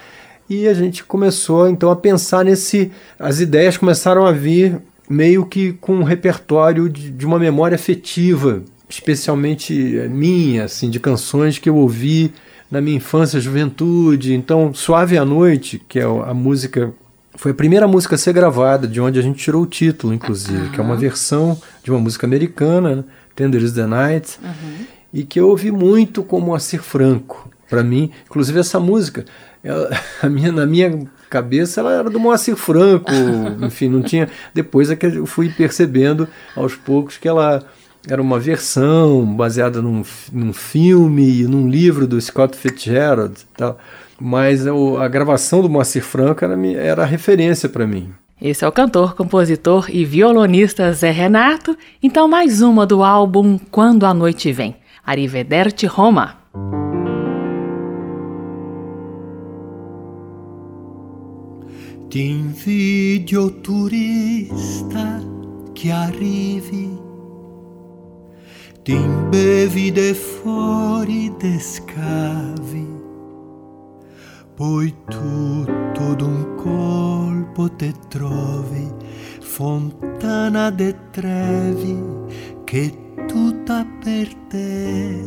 e 0.49 0.67
a 0.67 0.75
gente 0.75 1.05
começou 1.05 1.69
então 1.69 1.91
a 1.91 1.97
pensar 1.97 2.45
nesse. 2.45 2.91
As 3.19 3.41
ideias 3.41 3.77
começaram 3.77 4.27
a 4.27 4.33
vir 4.33 4.79
meio 5.09 5.45
que 5.45 5.73
com 5.75 5.97
um 5.97 6.03
repertório 6.03 6.89
de, 6.89 7.11
de 7.11 7.27
uma 7.27 7.39
memória 7.39 7.75
afetiva, 7.75 8.63
especialmente 8.89 9.99
eh, 9.99 10.09
minha, 10.09 10.65
assim, 10.65 10.89
de 10.89 10.99
canções 10.99 11.59
que 11.59 11.69
eu 11.69 11.77
ouvi 11.77 12.33
na 12.71 12.81
minha 12.81 12.97
infância, 12.97 13.41
juventude. 13.41 14.35
Então, 14.35 14.73
Suave 14.75 15.19
à 15.19 15.25
Noite, 15.25 15.81
que 15.89 15.99
é 15.99 16.05
a 16.05 16.35
música 16.35 16.93
foi 17.37 17.51
a 17.51 17.55
primeira 17.55 17.89
música 17.89 18.15
a 18.15 18.19
ser 18.19 18.33
gravada, 18.33 18.87
de 18.87 19.01
onde 19.01 19.19
a 19.19 19.23
gente 19.23 19.39
tirou 19.39 19.63
o 19.63 19.67
título, 19.67 20.15
inclusive, 20.15 20.67
uhum. 20.67 20.69
que 20.71 20.81
é 20.81 20.83
uma 20.83 20.97
versão 20.97 21.61
de 21.83 21.91
uma 21.91 21.99
música 21.99 22.27
americana. 22.27 22.97
Né? 22.97 23.05
Tender 23.35 23.61
is 23.61 23.73
the 23.73 23.87
Night, 23.87 24.39
uhum. 24.41 24.87
E 25.15 25.23
que 25.23 25.39
eu 25.39 25.49
ouvi 25.49 25.71
muito 25.71 26.25
como 26.25 26.47
Moacir 26.47 26.83
Franco. 26.83 27.49
Para 27.71 27.85
mim, 27.85 28.11
inclusive 28.27 28.59
essa 28.59 28.81
música, 28.81 29.25
ela, 29.63 29.89
a 30.21 30.29
minha, 30.29 30.51
na 30.51 30.67
minha 30.67 31.07
cabeça 31.31 31.81
ela 31.81 31.93
era 31.93 32.11
do 32.11 32.19
Moacir 32.19 32.57
Franco, 32.57 33.13
enfim, 33.63 33.89
não 33.89 34.03
tinha. 34.03 34.29
Depois 34.53 34.91
é 34.91 34.97
que 34.97 35.07
eu 35.07 35.25
fui 35.25 35.49
percebendo 35.49 36.29
aos 36.57 36.75
poucos 36.75 37.17
que 37.17 37.29
ela 37.29 37.63
era 38.09 38.21
uma 38.21 38.39
versão 38.39 39.25
baseada 39.25 39.81
num, 39.81 40.03
num 40.33 40.53
filme, 40.53 41.45
num 41.45 41.69
livro 41.69 42.07
do 42.07 42.21
Scott 42.21 42.57
Fitzgerald 42.57 43.35
e 43.41 43.57
tal. 43.57 43.79
Mas 44.21 44.67
eu, 44.67 45.01
a 45.01 45.09
gravação 45.09 45.63
do 45.63 45.71
Moacir 45.71 46.03
Franco 46.03 46.45
era, 46.45 46.55
era 46.77 47.05
referência 47.05 47.69
para 47.69 47.87
mim. 47.87 48.13
Esse 48.43 48.65
é 48.65 48.69
o 48.69 48.73
cantor, 48.73 49.15
compositor 49.15 49.87
e 49.89 50.05
violonista 50.05 50.93
Zé 50.93 51.11
Renato. 51.13 51.79
Então, 52.03 52.29
mais 52.29 52.61
uma 52.61 52.85
do 52.85 53.03
álbum 53.03 53.59
Quando 53.71 54.05
a 54.05 54.13
Noite 54.13 54.53
Vem. 54.53 54.77
Arrivederci 55.07 55.87
Roma. 55.87 56.35
Ti 62.09 62.27
invidio 62.27 63.61
turista 63.61 65.23
che 65.75 65.91
arrivi, 65.91 66.99
ti 68.83 68.93
imbevi 68.93 69.93
de 69.93 70.15
fuori 70.15 71.31
de 71.39 71.59
scavi. 71.59 73.03
Poi 74.55 74.95
tutto 75.11 76.15
d'un 76.15 76.55
colpo 76.55 77.71
te 77.77 77.93
trovi, 78.09 78.89
fontana 79.41 80.71
de 80.71 80.95
Trevi, 81.11 82.01
che 82.65 83.04
tutta 83.27 83.87
per 84.03 84.35
te. 84.49 85.27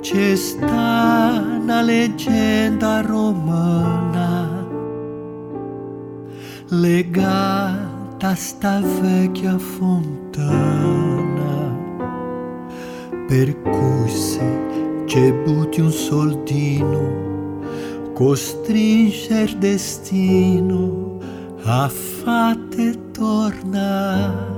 C'è 0.00 0.36
sta 0.36 1.42
una 1.60 1.82
leggenda 1.82 3.00
romana 3.00 4.64
legata 6.68 8.28
a 8.28 8.34
sta 8.34 8.80
vecchia 8.80 9.58
fontana, 9.58 10.54
per 13.28 13.60
cui 13.60 14.08
se 14.08 15.04
che 15.06 15.32
butti 15.32 15.80
un 15.80 15.92
soldino, 15.92 17.60
costringe 18.12 19.40
il 19.42 19.56
destino 19.58 21.18
a 21.62 21.88
fate 21.88 23.10
torna. 23.12 24.55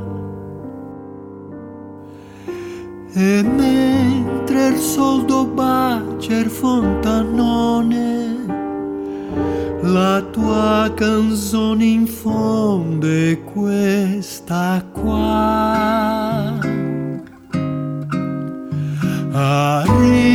E 3.14 3.42
mentre 3.42 4.68
il 4.68 4.76
soldo 4.78 5.46
bacia 5.46 6.36
il 6.38 6.50
fontanone, 6.50 8.36
la 9.82 10.22
tua 10.30 10.92
canzone 10.94 11.84
infonde 11.84 13.42
questa 13.44 14.84
qua. 14.92 16.58
Arrivederci 19.32 20.26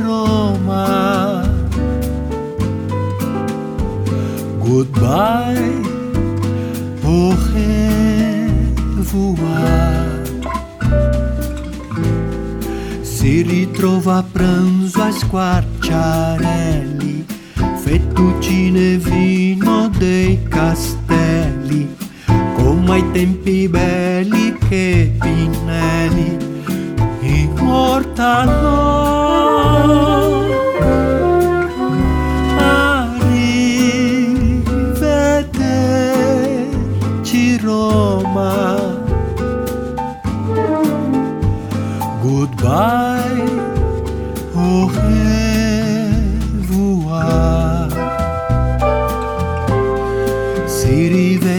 Roma. 0.00 1.42
Goodbye, 4.60 5.67
ritrova 13.78 14.16
a 14.16 14.24
pranzo 14.24 15.00
a 15.00 15.12
squarciarelli, 15.12 17.24
fettuccine 17.76 18.94
e 18.94 18.96
vino 18.96 19.88
dei 19.96 20.42
castelli, 20.48 21.94
come 22.56 22.90
ai 22.90 23.08
tempi 23.12 23.68
belli 23.68 24.58
che 24.68 25.14
Pinelli 25.20 26.36
immortalò. 27.20 28.68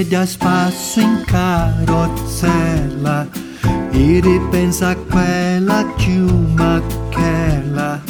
Rivede 0.10 0.16
a 0.16 0.26
spasso 0.26 1.00
in 1.00 1.22
carrozzella 1.24 3.28
e 3.92 4.20
ripensa 4.22 4.90
a 4.90 4.96
quella 4.96 5.86
ciumachella 5.98 8.02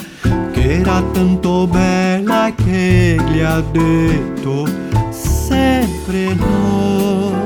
che 0.52 0.80
era 0.80 1.04
tanto 1.12 1.68
bella 1.68 2.54
che 2.56 3.18
gli 3.30 3.40
ha 3.40 3.60
detto 3.60 4.66
sempre 5.12 6.34
no. 6.36 7.39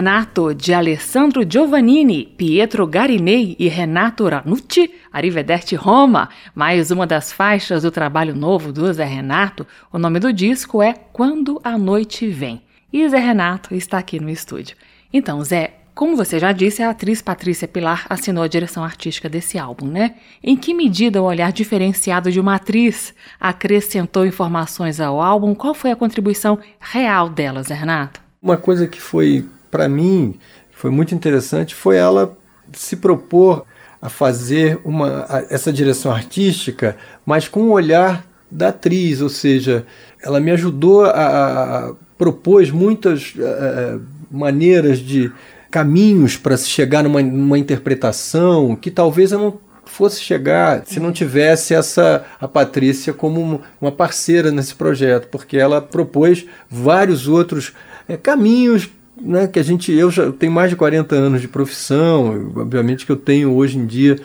Renato, 0.00 0.54
de 0.54 0.72
Alessandro 0.72 1.44
Giovannini, 1.46 2.24
Pietro 2.24 2.86
Garinei 2.86 3.54
e 3.58 3.68
Renato 3.68 4.26
Ranucci, 4.26 4.90
Arrivederci 5.12 5.76
Roma, 5.76 6.30
mais 6.54 6.90
uma 6.90 7.06
das 7.06 7.30
faixas 7.30 7.82
do 7.82 7.90
trabalho 7.90 8.34
novo 8.34 8.72
do 8.72 8.90
Zé 8.94 9.04
Renato. 9.04 9.66
O 9.92 9.98
nome 9.98 10.18
do 10.18 10.32
disco 10.32 10.82
é 10.82 10.94
Quando 10.94 11.60
a 11.62 11.76
Noite 11.76 12.26
Vem. 12.30 12.62
E 12.90 13.06
Zé 13.10 13.18
Renato 13.18 13.74
está 13.74 13.98
aqui 13.98 14.18
no 14.18 14.30
estúdio. 14.30 14.74
Então, 15.12 15.44
Zé, 15.44 15.74
como 15.94 16.16
você 16.16 16.38
já 16.38 16.50
disse, 16.52 16.82
a 16.82 16.88
atriz 16.88 17.20
Patrícia 17.20 17.68
Pilar 17.68 18.06
assinou 18.08 18.42
a 18.42 18.48
direção 18.48 18.82
artística 18.82 19.28
desse 19.28 19.58
álbum, 19.58 19.86
né? 19.86 20.14
Em 20.42 20.56
que 20.56 20.72
medida 20.72 21.20
o 21.20 21.26
olhar 21.26 21.52
diferenciado 21.52 22.32
de 22.32 22.40
uma 22.40 22.54
atriz 22.54 23.12
acrescentou 23.38 24.24
informações 24.24 24.98
ao 24.98 25.20
álbum? 25.20 25.54
Qual 25.54 25.74
foi 25.74 25.90
a 25.90 25.96
contribuição 25.96 26.58
real 26.80 27.28
dela, 27.28 27.62
Zé 27.62 27.74
Renato? 27.74 28.22
Uma 28.40 28.56
coisa 28.56 28.88
que 28.88 28.98
foi, 28.98 29.44
para 29.70 29.88
mim, 29.88 30.34
foi 30.72 30.90
muito 30.90 31.14
interessante 31.14 31.74
foi 31.74 31.96
ela 31.96 32.36
se 32.72 32.96
propor 32.96 33.64
a 34.00 34.08
fazer 34.08 34.78
uma, 34.84 35.26
a- 35.28 35.44
essa 35.50 35.72
direção 35.72 36.10
artística, 36.12 36.96
mas 37.26 37.48
com 37.48 37.62
o 37.64 37.70
olhar 37.72 38.24
da 38.50 38.68
atriz, 38.68 39.20
ou 39.20 39.28
seja, 39.28 39.84
ela 40.22 40.40
me 40.40 40.50
ajudou 40.50 41.04
a, 41.04 41.10
a 41.88 41.92
propôs 42.18 42.70
muitas 42.70 43.34
eh, 43.38 43.98
maneiras 44.30 44.98
de 44.98 45.30
caminhos 45.70 46.36
para 46.36 46.56
se 46.56 46.68
chegar 46.68 47.02
numa, 47.04 47.22
numa 47.22 47.58
interpretação 47.58 48.74
que 48.74 48.90
talvez 48.90 49.32
eu 49.32 49.38
não 49.38 49.58
fosse 49.84 50.20
chegar 50.20 50.82
se 50.86 50.98
não 51.00 51.12
tivesse 51.12 51.74
essa 51.74 52.24
a 52.40 52.46
Patrícia 52.48 53.12
como 53.12 53.40
um- 53.40 53.60
uma 53.80 53.92
parceira 53.92 54.50
nesse 54.50 54.74
projeto, 54.74 55.28
porque 55.28 55.56
ela 55.56 55.80
propôs 55.80 56.44
vários 56.68 57.28
outros 57.28 57.72
eh, 58.08 58.16
caminhos 58.16 58.88
né, 59.20 59.46
que 59.46 59.58
a 59.58 59.62
gente 59.62 59.92
eu 59.92 60.10
já 60.10 60.30
tenho 60.32 60.52
mais 60.52 60.70
de 60.70 60.76
40 60.76 61.14
anos 61.14 61.40
de 61.40 61.48
profissão, 61.48 62.32
eu- 62.34 62.52
obviamente 62.62 63.04
que 63.06 63.12
eu 63.12 63.16
tenho 63.16 63.52
hoje 63.52 63.78
em 63.78 63.86
dia 63.86 64.18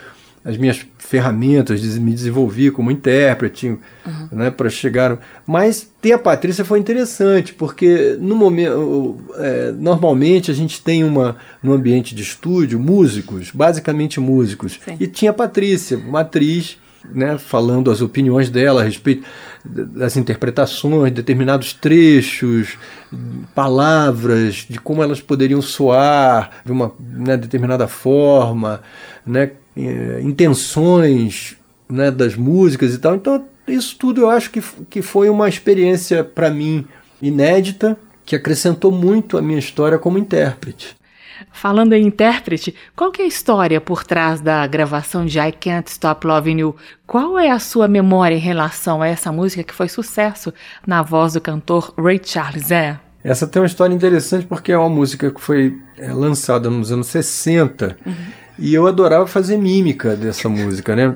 as 0.43 0.58
minhas 0.58 0.86
ferramentas, 0.99 1.81
de 1.81 1.99
me 1.99 2.12
desenvolvi 2.12 2.69
como 2.69 2.91
intérprete, 2.91 3.77
né, 4.31 4.51
para 4.51 4.69
chegar. 4.69 5.19
Mas 5.45 5.88
ter 5.99 6.13
a 6.13 6.19
Patrícia 6.19 6.63
foi 6.63 6.77
interessante, 6.77 7.51
porque 7.51 8.15
no 8.19 8.36
momento, 8.36 9.17
é, 9.38 9.71
normalmente 9.71 10.51
a 10.51 10.53
gente 10.53 10.84
tem 10.84 11.03
uma 11.03 11.36
no 11.63 11.73
ambiente 11.73 12.13
de 12.13 12.21
estúdio 12.21 12.79
músicos, 12.79 13.49
basicamente 13.51 14.19
músicos, 14.19 14.79
Sim. 14.86 14.97
e 14.99 15.08
tinha 15.08 15.31
a 15.31 15.34
Patrícia, 15.34 15.97
uma 15.97 16.19
atriz, 16.21 16.77
né, 17.13 17.37
falando 17.37 17.91
as 17.91 18.01
opiniões 18.01 18.49
dela 18.49 18.81
a 18.81 18.83
respeito 18.83 19.25
das 19.63 20.15
interpretações, 20.15 21.11
determinados 21.11 21.73
trechos, 21.73 22.77
palavras, 23.53 24.65
de 24.69 24.79
como 24.79 25.01
elas 25.01 25.21
poderiam 25.21 25.61
soar 25.61 26.51
de 26.63 26.71
uma 26.71 26.91
né, 26.99 27.35
determinada 27.35 27.87
forma, 27.87 28.81
né, 29.25 29.51
eh, 29.75 30.21
intenções 30.23 31.57
né, 31.89 32.11
das 32.11 32.35
músicas 32.35 32.93
e 32.93 32.99
tal. 32.99 33.15
Então, 33.15 33.43
isso 33.67 33.95
tudo 33.97 34.21
eu 34.21 34.29
acho 34.29 34.51
que, 34.51 34.61
que 34.89 35.01
foi 35.01 35.29
uma 35.29 35.49
experiência 35.49 36.23
para 36.23 36.49
mim 36.49 36.85
inédita, 37.21 37.97
que 38.25 38.35
acrescentou 38.35 38.91
muito 38.91 39.37
à 39.37 39.41
minha 39.41 39.59
história 39.59 39.97
como 39.97 40.17
intérprete. 40.17 40.95
Falando 41.51 41.93
em 41.93 42.05
intérprete, 42.08 42.75
qual 42.95 43.12
que 43.12 43.21
é 43.21 43.25
a 43.25 43.27
história 43.27 43.79
por 43.79 44.03
trás 44.03 44.41
da 44.41 44.67
gravação 44.67 45.25
de 45.25 45.39
I 45.39 45.51
Can't 45.53 45.89
Stop 45.89 46.27
Loving 46.27 46.60
You? 46.60 46.75
Qual 47.08 47.39
é 47.39 47.49
a 47.49 47.60
sua 47.60 47.88
memória 47.88 48.36
em 48.36 48.39
relação 48.39 49.01
a 49.01 49.08
essa 49.08 49.31
música 49.31 49.63
que 49.63 49.73
foi 49.73 49.88
sucesso 49.88 50.53
na 50.86 51.01
voz 51.01 51.34
do 51.34 51.41
cantor 51.41 51.93
Ray 51.97 52.19
Charles? 52.23 52.71
É. 52.71 52.99
Essa 53.23 53.47
tem 53.47 53.62
uma 53.62 53.65
história 53.67 53.93
interessante 53.93 54.45
porque 54.45 54.71
é 54.71 54.77
uma 54.77 54.89
música 54.89 55.31
que 55.31 55.41
foi 55.41 55.77
é, 55.97 56.12
lançada 56.13 56.69
nos 56.69 56.91
anos 56.91 57.08
60 57.08 57.97
e 58.60 58.73
eu 58.73 58.86
adorava 58.86 59.25
fazer 59.25 59.58
mímica 59.58 60.15
dessa 60.15 60.47
música, 60.47 60.95
né? 60.95 61.15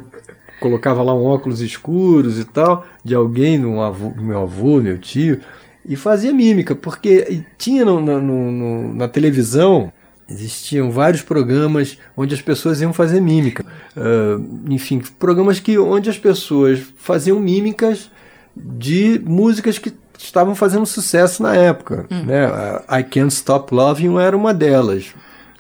Colocava 0.60 1.04
lá 1.04 1.14
um 1.14 1.24
óculos 1.26 1.62
escuros 1.62 2.40
e 2.40 2.46
tal, 2.46 2.86
de 3.04 3.14
alguém, 3.14 3.64
um 3.66 3.82
avô, 3.82 4.12
meu 4.18 4.42
avô, 4.42 4.82
meu 4.82 4.98
tio, 4.98 5.40
e 5.86 5.96
fazia 5.96 6.34
mímica, 6.34 6.76
porque 6.76 7.44
tinha 7.58 7.86
no- 7.86 8.02
no- 8.02 8.20
no- 8.52 8.94
na 8.94 9.08
televisão, 9.08 9.92
existiam 10.30 10.92
vários 10.92 11.22
programas 11.22 11.98
onde 12.16 12.36
as 12.36 12.42
pessoas 12.42 12.82
iam 12.82 12.94
fazer 12.94 13.20
mímica. 13.20 13.66
Ah, 13.96 14.40
enfim, 14.70 15.02
programas 15.18 15.60
que, 15.60 15.78
onde 15.78 16.10
as 16.10 16.18
pessoas 16.18 16.80
faziam 16.98 17.40
mímicas 17.40 18.10
de 18.56 19.22
músicas 19.26 19.78
que 19.78 19.94
estavam 20.18 20.54
fazendo 20.54 20.86
sucesso 20.86 21.42
na 21.42 21.56
época. 21.56 22.06
Né? 22.10 22.46
A 22.88 23.00
I 23.00 23.04
Can't 23.04 23.34
Stop 23.34 23.74
Loving 23.74 24.18
era 24.18 24.36
uma 24.36 24.54
delas. 24.54 25.14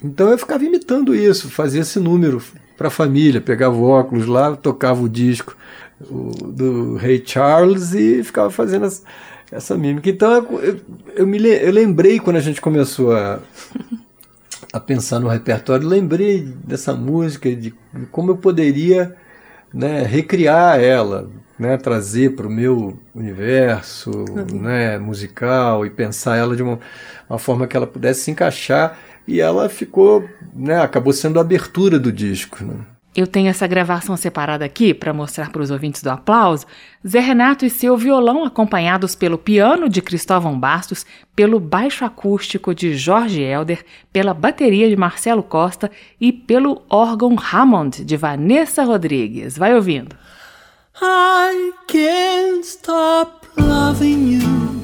Então 0.03 0.29
eu 0.29 0.37
ficava 0.37 0.63
imitando 0.63 1.15
isso, 1.15 1.49
fazia 1.49 1.81
esse 1.81 1.99
número 1.99 2.41
para 2.77 2.87
a 2.87 2.91
família, 2.91 3.41
pegava 3.41 3.75
o 3.75 3.83
óculos 3.83 4.25
lá, 4.25 4.55
tocava 4.55 5.01
o 5.01 5.09
disco 5.09 5.55
do 5.99 6.95
Ray 6.95 7.21
Charles 7.25 7.93
e 7.93 8.23
ficava 8.23 8.49
fazendo 8.49 8.85
essa, 8.85 9.03
essa 9.51 9.77
mímica. 9.77 10.09
Então 10.09 10.31
eu, 10.61 10.79
eu, 11.15 11.27
me, 11.27 11.37
eu 11.39 11.71
lembrei 11.71 12.19
quando 12.19 12.37
a 12.37 12.41
gente 12.41 12.61
começou 12.61 13.11
a, 13.13 13.39
a 14.71 14.79
pensar 14.79 15.19
no 15.19 15.27
repertório, 15.27 15.87
lembrei 15.87 16.41
dessa 16.41 16.93
música, 16.93 17.53
de 17.55 17.73
como 18.11 18.31
eu 18.31 18.37
poderia 18.37 19.15
né, 19.73 20.03
recriar 20.03 20.79
ela, 20.79 21.29
né, 21.57 21.77
trazer 21.77 22.35
para 22.35 22.47
o 22.47 22.51
meu 22.51 22.97
universo 23.13 24.11
uhum. 24.11 24.61
né, 24.61 24.97
musical 24.97 25.85
e 25.85 25.89
pensar 25.89 26.37
ela 26.37 26.55
de 26.55 26.63
uma, 26.63 26.79
uma, 27.29 27.39
forma 27.39 27.67
que 27.67 27.75
ela 27.75 27.87
pudesse 27.87 28.21
se 28.21 28.31
encaixar 28.31 28.97
e 29.27 29.41
ela 29.41 29.67
ficou, 29.69 30.27
né, 30.53 30.81
acabou 30.81 31.13
sendo 31.13 31.39
a 31.39 31.41
abertura 31.41 31.99
do 31.99 32.11
disco. 32.11 32.63
Eu 33.19 33.27
tenho 33.27 33.49
essa 33.49 33.67
gravação 33.67 34.15
separada 34.15 34.63
aqui 34.63 34.93
para 34.93 35.11
mostrar 35.11 35.51
para 35.51 35.61
os 35.61 35.69
ouvintes 35.69 36.01
do 36.01 36.09
aplauso. 36.09 36.65
Zé 37.05 37.19
Renato 37.19 37.65
e 37.65 37.69
seu 37.69 37.97
violão 37.97 38.45
acompanhados 38.45 39.13
pelo 39.13 39.37
piano 39.37 39.89
de 39.89 40.01
Cristóvão 40.01 40.57
Bastos, 40.57 41.05
pelo 41.35 41.59
baixo 41.59 42.05
acústico 42.05 42.73
de 42.73 42.95
Jorge 42.95 43.41
Elder, 43.41 43.83
pela 44.13 44.33
bateria 44.33 44.87
de 44.87 44.95
Marcelo 44.95 45.43
Costa 45.43 45.91
e 46.17 46.31
pelo 46.31 46.81
órgão 46.89 47.35
Hammond 47.35 48.05
de 48.05 48.15
Vanessa 48.15 48.85
Rodrigues. 48.85 49.57
Vai 49.57 49.75
ouvindo. 49.75 50.15
I 51.01 51.73
can't 51.87 52.65
stop 52.65 53.45
loving 53.57 54.39
you. 54.39 54.81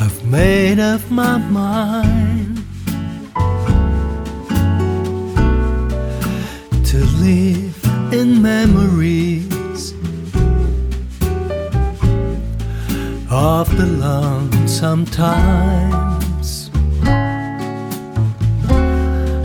I've 0.00 0.24
made 0.30 0.78
up 0.78 1.02
my 1.10 1.38
mind 1.50 2.43
to 6.94 7.04
live 7.16 7.76
in 8.12 8.40
memories 8.40 9.92
of 13.28 13.66
the 13.76 13.86
long 13.98 14.48
sometimes. 14.68 16.70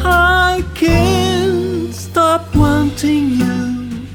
I 0.05 0.63
can't 0.75 1.91
stop 1.91 2.55
wanting 2.55 3.29
you. 3.41 4.05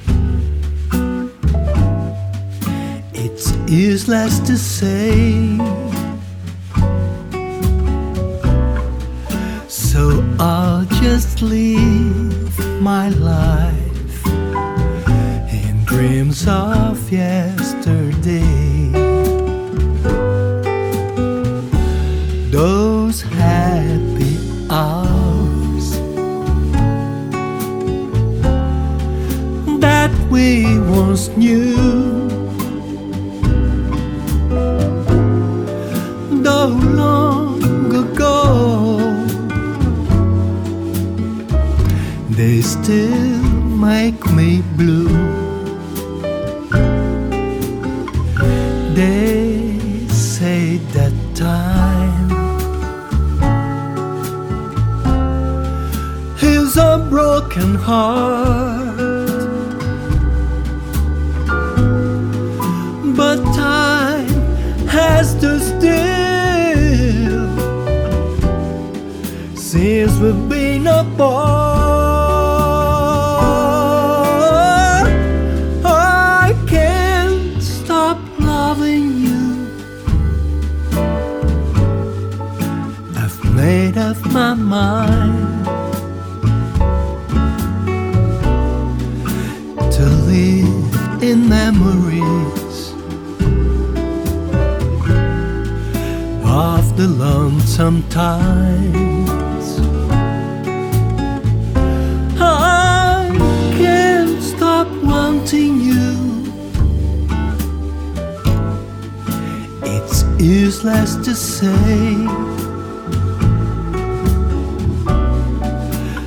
It's 3.14 3.52
useless 3.66 4.38
to 4.48 4.56
say. 4.56 5.58
So 9.66 10.22
I'll 10.38 10.84
just 11.02 11.42
live 11.42 12.33
my 12.84 13.08
life 13.08 14.26
in 14.26 15.84
dreams 15.86 16.46
of 16.46 17.10
yesterday. 17.10 18.73
Still 42.84 43.42
make 43.88 44.20
me 44.32 44.60
blue. 44.76 45.08
They 48.94 50.06
say 50.08 50.76
that 50.92 51.14
time 51.34 52.28
heals 56.36 56.76
a 56.76 57.06
broken 57.08 57.74
heart. 57.74 58.74
but 63.16 63.38
time 63.54 64.28
has 64.88 65.30
stood 65.30 65.62
still 65.72 67.48
since 69.56 70.12
we've 70.18 70.48
been 70.50 70.86
apart. 70.86 71.53
The 96.96 97.08
lonesome 97.08 98.08
times. 98.08 99.80
I 102.40 103.34
can't 103.76 104.40
stop 104.40 104.86
wanting 105.02 105.80
you. 105.80 106.52
It's 109.82 110.22
useless 110.38 111.16
to 111.16 111.34
say. 111.34 112.14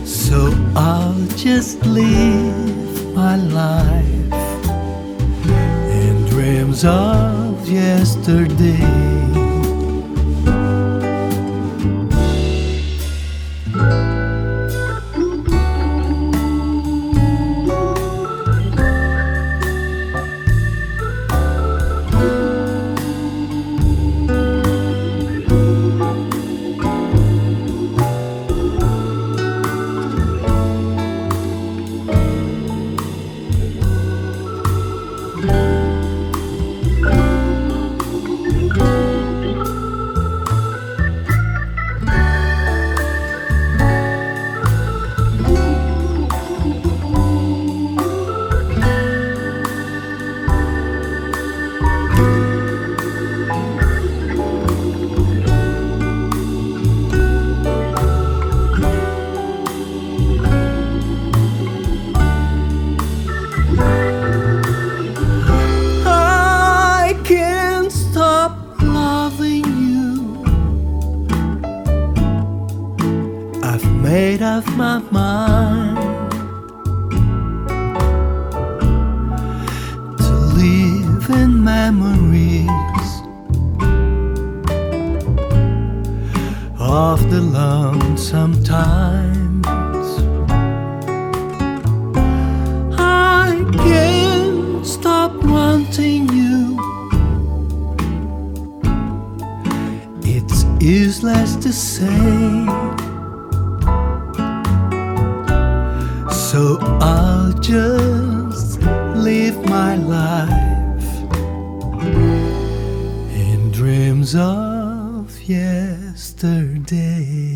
So 0.06 0.54
I'll 0.76 1.28
just 1.38 1.86
live 1.86 3.16
my 3.16 3.38
life 3.38 4.34
in 5.90 6.26
dreams 6.26 6.84
of 6.84 7.70
yesterday. 7.70 9.27
memories 81.98 83.10
of 86.80 87.30
the 87.32 87.42
lonesome 87.42 88.64
times. 88.64 89.68
I 93.00 93.66
can't 93.74 94.86
stop 94.86 95.34
wanting 95.44 96.30
you. 96.30 96.78
It's 100.24 100.64
useless 100.80 101.56
to 101.58 101.74
say. 101.74 102.66
So 106.50 106.78
I'll 107.02 107.54
just 107.60 108.82
live 109.16 109.58
my 109.66 109.96
life. 109.96 110.67
of 114.36 115.42
yesterday. 115.44 117.47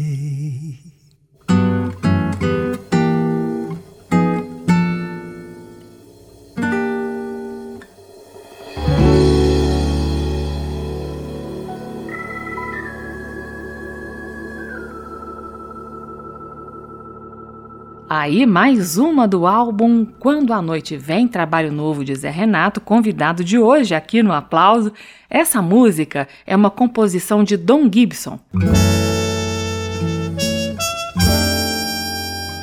Aí 18.21 18.45
mais 18.45 18.99
uma 18.99 19.27
do 19.27 19.47
álbum 19.47 20.05
Quando 20.05 20.53
a 20.53 20.61
Noite 20.61 20.95
Vem, 20.95 21.27
trabalho 21.27 21.71
novo 21.71 22.05
de 22.05 22.13
Zé 22.13 22.29
Renato, 22.29 22.79
convidado 22.79 23.43
de 23.43 23.57
hoje 23.57 23.95
aqui 23.95 24.21
no 24.21 24.31
Aplauso. 24.31 24.93
Essa 25.27 25.59
música 25.59 26.27
é 26.45 26.55
uma 26.55 26.69
composição 26.69 27.43
de 27.43 27.57
Don 27.57 27.89
Gibson. 27.91 28.39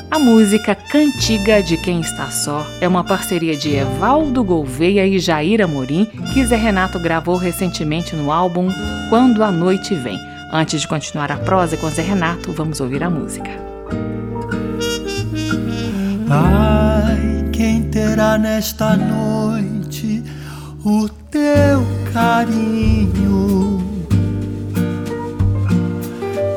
A 0.09 0.17
música 0.17 0.73
Cantiga 0.73 1.61
de 1.61 1.75
Quem 1.75 1.99
Está 1.99 2.31
Só 2.31 2.65
é 2.79 2.87
uma 2.87 3.03
parceria 3.03 3.57
de 3.57 3.75
Evaldo 3.75 4.41
Gouveia 4.45 5.05
e 5.05 5.19
Jair 5.19 5.61
Amorim 5.61 6.05
que 6.33 6.45
Zé 6.45 6.55
Renato 6.55 6.97
gravou 6.99 7.35
recentemente 7.35 8.15
no 8.15 8.31
álbum 8.31 8.69
Quando 9.09 9.43
a 9.43 9.51
Noite 9.51 9.93
Vem. 9.93 10.17
Antes 10.53 10.79
de 10.79 10.87
continuar 10.87 11.33
a 11.33 11.37
prosa 11.37 11.75
com 11.75 11.89
Zé 11.89 12.01
Renato, 12.01 12.53
vamos 12.53 12.79
ouvir 12.79 13.03
a 13.03 13.09
música. 13.09 13.51
Ai, 16.31 17.49
quem 17.51 17.81
terá 17.89 18.37
nesta 18.37 18.95
noite 18.95 20.23
o 20.85 21.09
teu 21.31 21.83
carinho? 22.13 23.83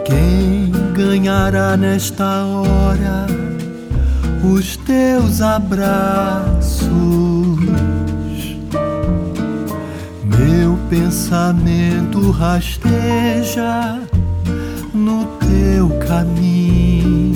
Quem 0.04 0.70
ganhará 0.92 1.74
nesta 1.78 2.44
hora 2.44 3.26
os 4.44 4.76
teus 4.76 5.40
abraços? 5.40 6.90
Meu 10.22 10.76
pensamento 10.90 12.30
rasteja 12.30 14.02
no 14.92 15.24
teu 15.38 15.88
caminho. 16.06 17.31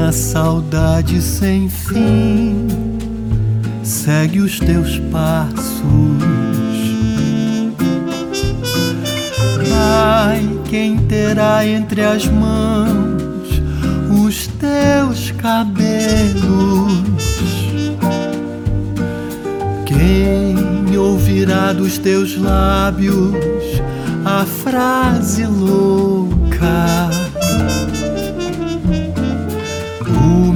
Minha 0.00 0.12
saudade 0.12 1.20
sem 1.20 1.68
fim 1.68 2.66
segue 3.82 4.40
os 4.40 4.58
teus 4.58 4.98
passos. 5.12 5.84
Ai, 9.76 10.48
quem 10.64 10.96
terá 10.96 11.66
entre 11.66 12.02
as 12.02 12.26
mãos 12.26 13.60
os 14.24 14.46
teus 14.46 15.32
cabelos? 15.32 15.92
Quem 19.84 20.96
ouvirá 20.96 21.74
dos 21.74 21.98
teus 21.98 22.38
lábios 22.38 23.34
a 24.24 24.46
frase 24.46 25.44
louca? 25.44 27.09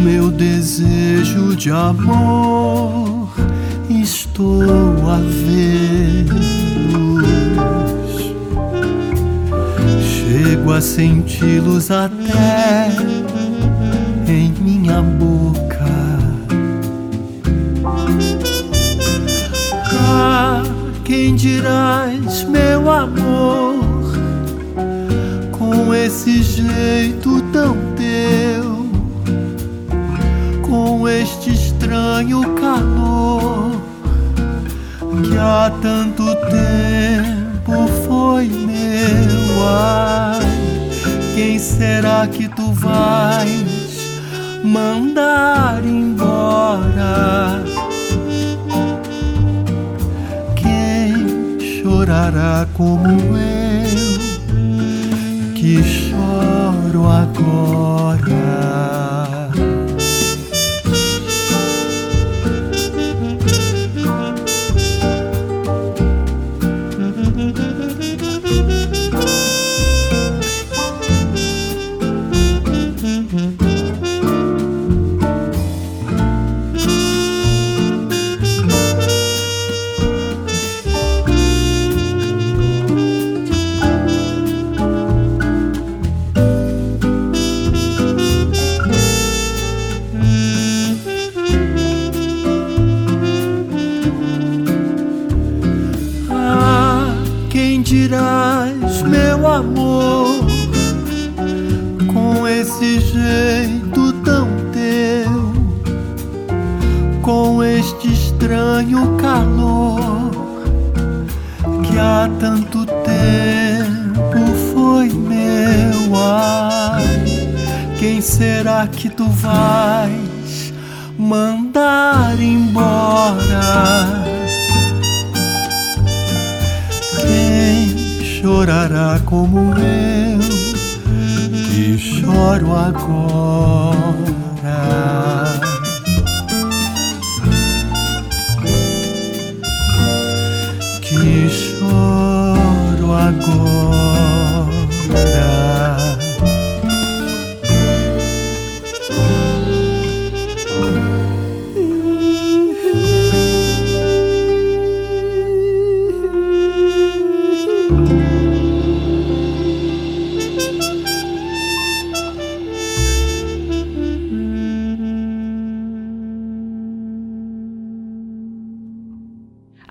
Meu 0.04 0.30
desejo 0.30 1.56
de 1.56 1.70
amor, 1.70 3.30
estou 3.88 4.62
a 5.10 5.16
vê-los. 5.16 6.44
Chego 10.02 10.72
a 10.72 10.80
senti-los 10.82 11.90
até 11.90 12.90
em 14.28 14.52
minha 14.60 15.00
boca. 15.00 15.88
Ah, 19.90 20.62
quem 21.02 21.34
dirás, 21.34 22.44
meu 22.44 22.90
amor, 22.90 24.12
com 25.50 25.94
esse 25.94 26.42
jeito 26.42 27.40
tão 27.50 27.74
teu? 27.96 28.63
Estranho 32.24 32.54
calor 32.54 33.70
que 35.22 35.38
há 35.38 35.70
tanto 35.82 36.24
tempo 36.48 37.86
foi 38.06 38.48
meu. 38.48 39.68
Ai, 39.68 40.40
quem 41.34 41.58
será 41.58 42.26
que 42.26 42.48
tu 42.48 42.72
vais 42.72 44.24
mandar 44.64 45.84
embora? 45.84 47.62
Quem 50.56 51.58
chorará 51.60 52.66
como 52.74 53.36
eu 53.36 54.04
que 55.54 55.82
choro 55.82 57.06
agora? 57.08 57.93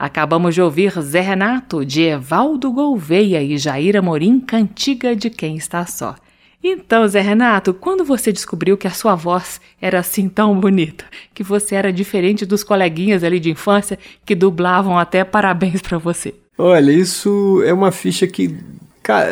Acabamos 0.04 0.54
de 0.54 0.62
ouvir 0.62 0.92
Zé 1.02 1.22
Renato, 1.22 1.86
de 1.86 2.02
Evaldo 2.02 2.70
Gouveia 2.74 3.42
e 3.42 3.58
Jair 3.58 3.96
Amorim, 3.96 4.38
Cantiga 4.38 5.16
de 5.16 5.30
Quem 5.30 5.56
Está 5.56 5.86
Só. 5.86 6.18
Então, 6.62 7.08
Zé 7.08 7.22
Renato, 7.22 7.74
quando 7.74 8.04
você 8.04 8.30
descobriu 8.30 8.76
que 8.76 8.86
a 8.86 8.92
sua 8.92 9.16
voz 9.16 9.62
era 9.82 10.00
assim 10.00 10.28
tão 10.28 10.60
bonita, 10.60 11.06
que 11.34 11.42
você 11.42 11.76
era 11.76 11.94
diferente 11.94 12.46
dos 12.46 12.66
coleguinhas 12.66 13.24
ali 13.24 13.39
de 13.39 13.50
infância 13.50 13.98
que 14.26 14.36
dublavam 14.36 15.00
até 15.00 15.24
parabéns 15.24 15.80
para 15.82 15.98
você? 15.98 16.36
Olha, 16.58 16.92
isso 16.92 17.63
é 17.66 17.72
uma 17.72 17.89
ficha 17.89 18.28
que 18.28 18.58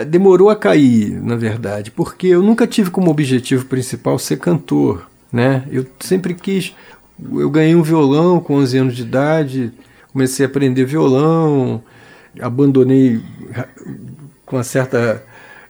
demorou 0.07 0.49
a 0.49 0.55
cair, 0.55 1.21
na 1.21 1.35
verdade, 1.35 1.91
porque 1.91 2.27
eu 2.27 2.41
nunca 2.41 2.65
tive 2.65 2.89
como 2.89 3.11
objetivo 3.11 3.65
principal 3.65 4.17
ser 4.17 4.39
cantor, 4.39 5.05
né? 5.33 5.65
Eu 5.69 5.85
sempre 5.99 6.33
quis, 6.33 6.73
eu 7.29 7.49
ganhei 7.49 7.75
um 7.75 7.83
violão 7.83 8.39
com 8.39 8.53
11 8.53 8.77
anos 8.77 8.95
de 8.95 9.01
idade, 9.01 9.73
comecei 10.11 10.45
a 10.45 10.49
aprender 10.49 10.85
violão, 10.85 11.81
abandonei 12.39 13.21
com 14.45 14.57
uma 14.57 14.63
certa 14.63 15.23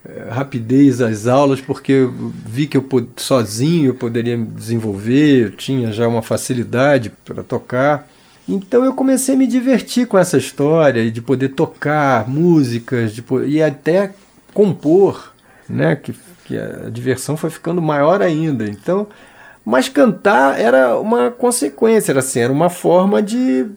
eh, 0.04 0.28
rapidez 0.30 1.02
às 1.02 1.28
aulas, 1.28 1.62
porque 1.62 2.10
vi 2.46 2.68
que 2.68 2.78
eu 2.78 2.86
sozinho 3.18 3.90
eu 3.90 3.96
poderia 3.96 4.38
me 4.38 4.46
desenvolver, 4.46 5.46
eu 5.46 5.52
tinha 5.52 5.92
já 5.92 6.08
uma 6.08 6.22
facilidade 6.22 7.12
para 7.24 7.44
tocar. 7.44 8.08
Então 8.50 8.84
eu 8.84 8.94
comecei 8.94 9.36
a 9.36 9.38
me 9.38 9.48
divertir 9.48 10.08
com 10.08 10.18
essa 10.18 10.38
história 10.38 11.10
de 11.10 11.22
poder 11.22 11.50
tocar 11.50 12.28
músicas 12.28 13.14
de, 13.14 13.24
e 13.48 13.62
até 13.62 14.12
compor, 14.54 15.34
né? 15.70 15.96
Que, 15.96 16.14
que 16.46 16.58
a 16.58 16.90
diversão 16.90 17.38
foi 17.38 17.50
ficando 17.50 17.82
maior 17.82 18.22
ainda. 18.22 18.68
Então, 18.68 19.08
mas 19.64 19.88
cantar 19.88 20.60
era 20.60 21.00
uma 21.00 21.30
consequência, 21.30 22.12
era 22.12 22.20
assim, 22.20 22.40
era 22.40 22.52
uma 22.52 22.70
forma 22.70 23.22
de 23.22 23.68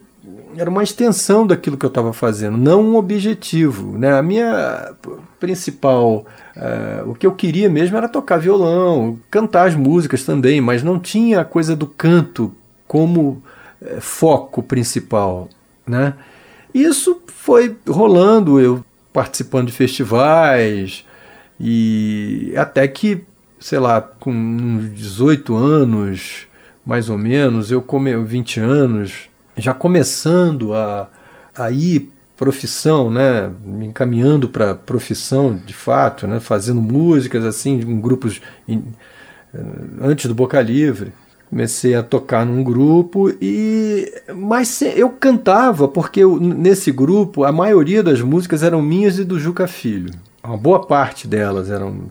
era 0.56 0.70
uma 0.70 0.82
extensão 0.82 1.46
daquilo 1.46 1.76
que 1.76 1.84
eu 1.84 1.88
estava 1.88 2.12
fazendo, 2.12 2.56
não 2.56 2.82
um 2.82 2.96
objetivo. 2.96 3.98
Né? 3.98 4.12
A 4.16 4.22
minha 4.22 4.92
principal. 5.38 6.26
Uh, 6.56 7.10
o 7.10 7.14
que 7.14 7.26
eu 7.26 7.32
queria 7.32 7.68
mesmo 7.68 7.96
era 7.96 8.08
tocar 8.08 8.38
violão, 8.38 9.18
cantar 9.30 9.66
as 9.66 9.74
músicas 9.74 10.24
também, 10.24 10.60
mas 10.60 10.82
não 10.82 10.98
tinha 11.00 11.40
a 11.40 11.44
coisa 11.44 11.74
do 11.74 11.86
canto 11.86 12.54
como 12.86 13.42
uh, 13.82 14.00
foco 14.00 14.62
principal. 14.62 15.48
Né? 15.86 16.14
Isso 16.72 17.20
foi 17.26 17.76
rolando, 17.88 18.60
eu 18.60 18.84
participando 19.12 19.66
de 19.66 19.72
festivais, 19.72 21.04
e 21.60 22.52
até 22.56 22.86
que, 22.88 23.24
sei 23.60 23.78
lá, 23.78 24.00
com 24.00 24.32
uns 24.32 24.94
18 24.94 25.54
anos, 25.54 26.46
mais 26.84 27.08
ou 27.08 27.18
menos, 27.18 27.70
eu 27.70 27.80
come 27.80 28.16
20 28.16 28.60
anos, 28.60 29.28
já 29.56 29.74
começando 29.74 30.74
a, 30.74 31.08
a 31.56 31.70
ir 31.70 32.12
profissão, 32.36 33.10
né, 33.10 33.50
me 33.64 33.86
encaminhando 33.86 34.48
para 34.48 34.74
profissão 34.74 35.56
de 35.56 35.72
fato, 35.72 36.26
né, 36.26 36.40
fazendo 36.40 36.80
músicas 36.80 37.44
assim 37.44 37.80
em 37.80 38.00
grupos 38.00 38.40
eh, 38.68 38.78
antes 40.00 40.26
do 40.26 40.34
Boca 40.34 40.60
Livre. 40.60 41.12
Comecei 41.48 41.94
a 41.94 42.02
tocar 42.02 42.44
num 42.44 42.64
grupo 42.64 43.30
e 43.40 44.12
mas 44.34 44.82
eu 44.82 45.08
cantava 45.10 45.86
porque 45.86 46.20
eu, 46.20 46.40
nesse 46.40 46.90
grupo 46.90 47.44
a 47.44 47.52
maioria 47.52 48.02
das 48.02 48.20
músicas 48.20 48.64
eram 48.64 48.82
minhas 48.82 49.18
e 49.18 49.24
do 49.24 49.38
Juca 49.38 49.68
Filho. 49.68 50.10
Uma 50.42 50.56
boa 50.56 50.84
parte 50.84 51.28
delas 51.28 51.70
eram, 51.70 52.10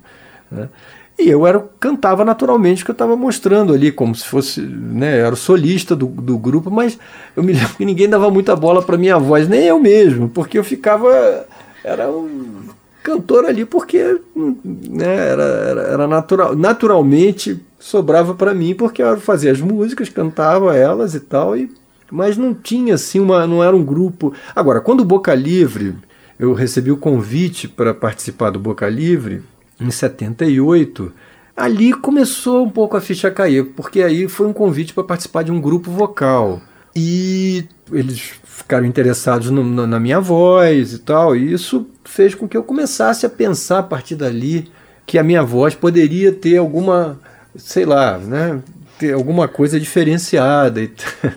né? 0.49 0.69
E 1.17 1.30
eu 1.30 1.45
era, 1.45 1.63
cantava 1.80 2.26
naturalmente, 2.26 2.84
que 2.84 2.89
eu 2.89 2.93
estava 2.93 3.15
mostrando 3.15 3.73
ali, 3.73 3.91
como 3.91 4.15
se 4.15 4.26
fosse, 4.26 4.62
né, 4.62 5.21
eu 5.21 5.26
era 5.28 5.34
o 5.34 5.38
solista 5.38 5.95
do, 5.95 6.08
do 6.08 6.38
grupo, 6.38 6.71
mas 6.71 6.97
eu 7.36 7.43
me 7.43 7.54
lembro 7.54 7.76
que 7.76 7.86
ninguém 7.86 8.10
dava 8.10 8.32
muita 8.32 8.56
bola 8.56 8.82
para 8.82 8.97
minha 8.97 9.17
voz, 9.19 9.47
nem 9.47 9.65
eu 9.65 9.80
mesmo, 9.80 10.28
porque 10.28 10.58
eu 10.58 10.63
ficava, 10.63 11.45
era 11.84 12.10
um 12.10 12.63
cantor 13.04 13.45
ali, 13.45 13.63
porque 13.63 14.19
né, 14.36 15.30
era, 15.30 15.43
era, 15.43 15.82
era 15.82 16.08
natural, 16.08 16.56
naturalmente 16.56 17.62
sobrava 17.80 18.34
para 18.34 18.54
mim, 18.54 18.73
porque 18.73 19.04
eu 19.04 19.19
fazia 19.19 19.52
as 19.52 19.62
músicas, 19.62 20.10
cantava 20.10 20.76
elas 20.76 21.13
e 21.13 21.19
tal, 21.19 21.56
e, 21.56 21.69
mas 22.10 22.38
não 22.38 22.54
tinha 22.54 22.95
assim, 22.95 23.19
uma, 23.19 23.45
não 23.45 23.63
era 23.63 23.76
um 23.76 23.84
grupo. 23.84 24.34
Agora, 24.56 24.82
quando 24.82 25.02
o 25.02 25.06
Boca 25.06 25.36
Livre, 25.36 25.95
eu 26.39 26.54
recebi 26.54 26.91
o 26.91 26.97
convite 26.97 27.67
para 27.67 27.93
participar 27.93 28.49
do 28.49 28.60
Boca 28.60 28.88
Livre, 28.89 29.43
em 29.86 29.91
78, 29.91 31.12
ali 31.56 31.93
começou 31.93 32.65
um 32.65 32.69
pouco 32.69 32.98
a 32.98 33.02
ficha 33.02 33.30
cair, 33.30 33.65
porque 33.76 34.02
aí 34.02 34.28
foi 34.28 34.48
um 34.48 34.54
convite 34.54 34.93
para 34.93 35.04
participar 35.04 35.43
de 35.43 35.52
um 35.52 35.62
grupo 35.62 35.91
vocal. 35.91 36.62
E 36.96 37.65
eles 37.91 38.34
ficaram 38.43 38.86
interessados 38.86 39.50
no, 39.50 39.63
no, 39.63 39.88
na 39.88 40.00
minha 40.00 40.19
voz 40.19 40.93
e 40.93 41.00
tal, 41.00 41.36
e 41.36 41.54
isso 41.54 41.88
fez 42.04 42.36
com 42.36 42.48
que 42.48 42.56
eu 42.56 42.63
começasse 42.63 43.26
a 43.26 43.30
pensar 43.30 43.80
a 43.80 43.84
partir 43.84 44.15
dali 44.15 44.72
que 45.06 45.17
a 45.17 45.24
minha 45.24 45.43
voz 45.43 45.76
poderia 45.76 46.32
ter 46.32 46.58
alguma, 46.58 47.19
sei 47.56 47.86
lá, 47.86 48.17
né, 48.17 48.62
ter 48.98 49.13
alguma 49.13 49.48
coisa 49.48 49.80
diferenciada. 49.80 50.82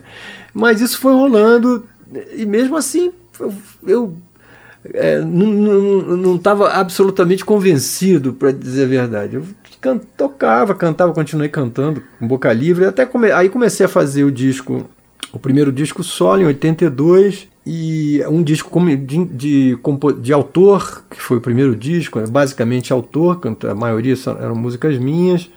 Mas 0.52 0.80
isso 0.80 0.98
foi 0.98 1.12
rolando, 1.12 1.86
e 2.34 2.46
mesmo 2.46 2.76
assim 2.76 3.12
eu, 3.40 3.54
eu 3.86 4.16
é, 4.94 5.20
não 5.20 6.36
estava 6.36 6.70
absolutamente 6.70 7.44
convencido, 7.44 8.32
para 8.32 8.52
dizer 8.52 8.84
a 8.84 8.88
verdade. 8.88 9.36
Eu 9.36 9.44
can, 9.80 9.98
tocava, 10.16 10.74
cantava, 10.74 11.12
continuei 11.12 11.48
cantando 11.48 12.02
com 12.18 12.26
boca 12.26 12.52
livre. 12.52 12.86
Até 12.86 13.06
come, 13.06 13.30
aí 13.30 13.48
comecei 13.48 13.86
a 13.86 13.88
fazer 13.88 14.24
o 14.24 14.32
disco, 14.32 14.84
o 15.32 15.38
primeiro 15.38 15.72
disco 15.72 16.02
solo 16.02 16.42
em 16.42 16.46
82 16.46 17.48
e 17.66 18.22
um 18.28 18.42
disco 18.42 18.80
de, 18.96 19.24
de, 19.24 19.78
de, 20.20 20.32
autor, 20.32 21.04
que 21.10 21.20
foi 21.20 21.38
o 21.38 21.40
primeiro 21.40 21.74
disco, 21.74 22.20
basicamente 22.30 22.92
autor, 22.92 23.40
a 23.68 23.74
maioria 23.74 24.14
eram 24.40 24.54
músicas 24.54 24.98
minhas. 24.98 25.50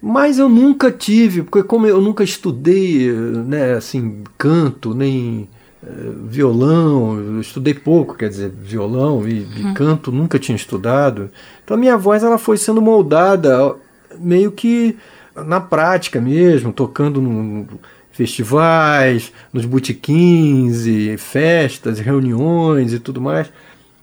Mas 0.00 0.38
eu 0.38 0.48
nunca 0.48 0.92
tive, 0.92 1.42
porque 1.42 1.66
como 1.66 1.86
eu 1.86 2.00
nunca 2.00 2.22
estudei, 2.22 3.10
né, 3.10 3.74
assim, 3.74 4.22
canto, 4.38 4.94
nem 4.94 5.48
violão, 6.28 7.18
eu 7.18 7.40
estudei 7.40 7.74
pouco, 7.74 8.14
quer 8.14 8.28
dizer, 8.28 8.50
violão 8.50 9.26
e, 9.26 9.46
e 9.56 9.62
uhum. 9.62 9.74
canto 9.74 10.10
nunca 10.10 10.38
tinha 10.38 10.56
estudado. 10.56 11.30
Então 11.64 11.76
a 11.76 11.80
minha 11.80 11.96
voz 11.96 12.22
ela 12.22 12.38
foi 12.38 12.56
sendo 12.56 12.82
moldada 12.82 13.74
meio 14.18 14.50
que 14.50 14.96
na 15.34 15.60
prática 15.60 16.20
mesmo, 16.20 16.72
tocando 16.72 17.20
no 17.20 17.66
festivais, 18.10 19.30
nos 19.52 19.66
botequins 19.66 20.86
e 20.86 21.16
festas, 21.18 21.98
reuniões 21.98 22.94
e 22.94 22.98
tudo 22.98 23.20
mais. 23.20 23.52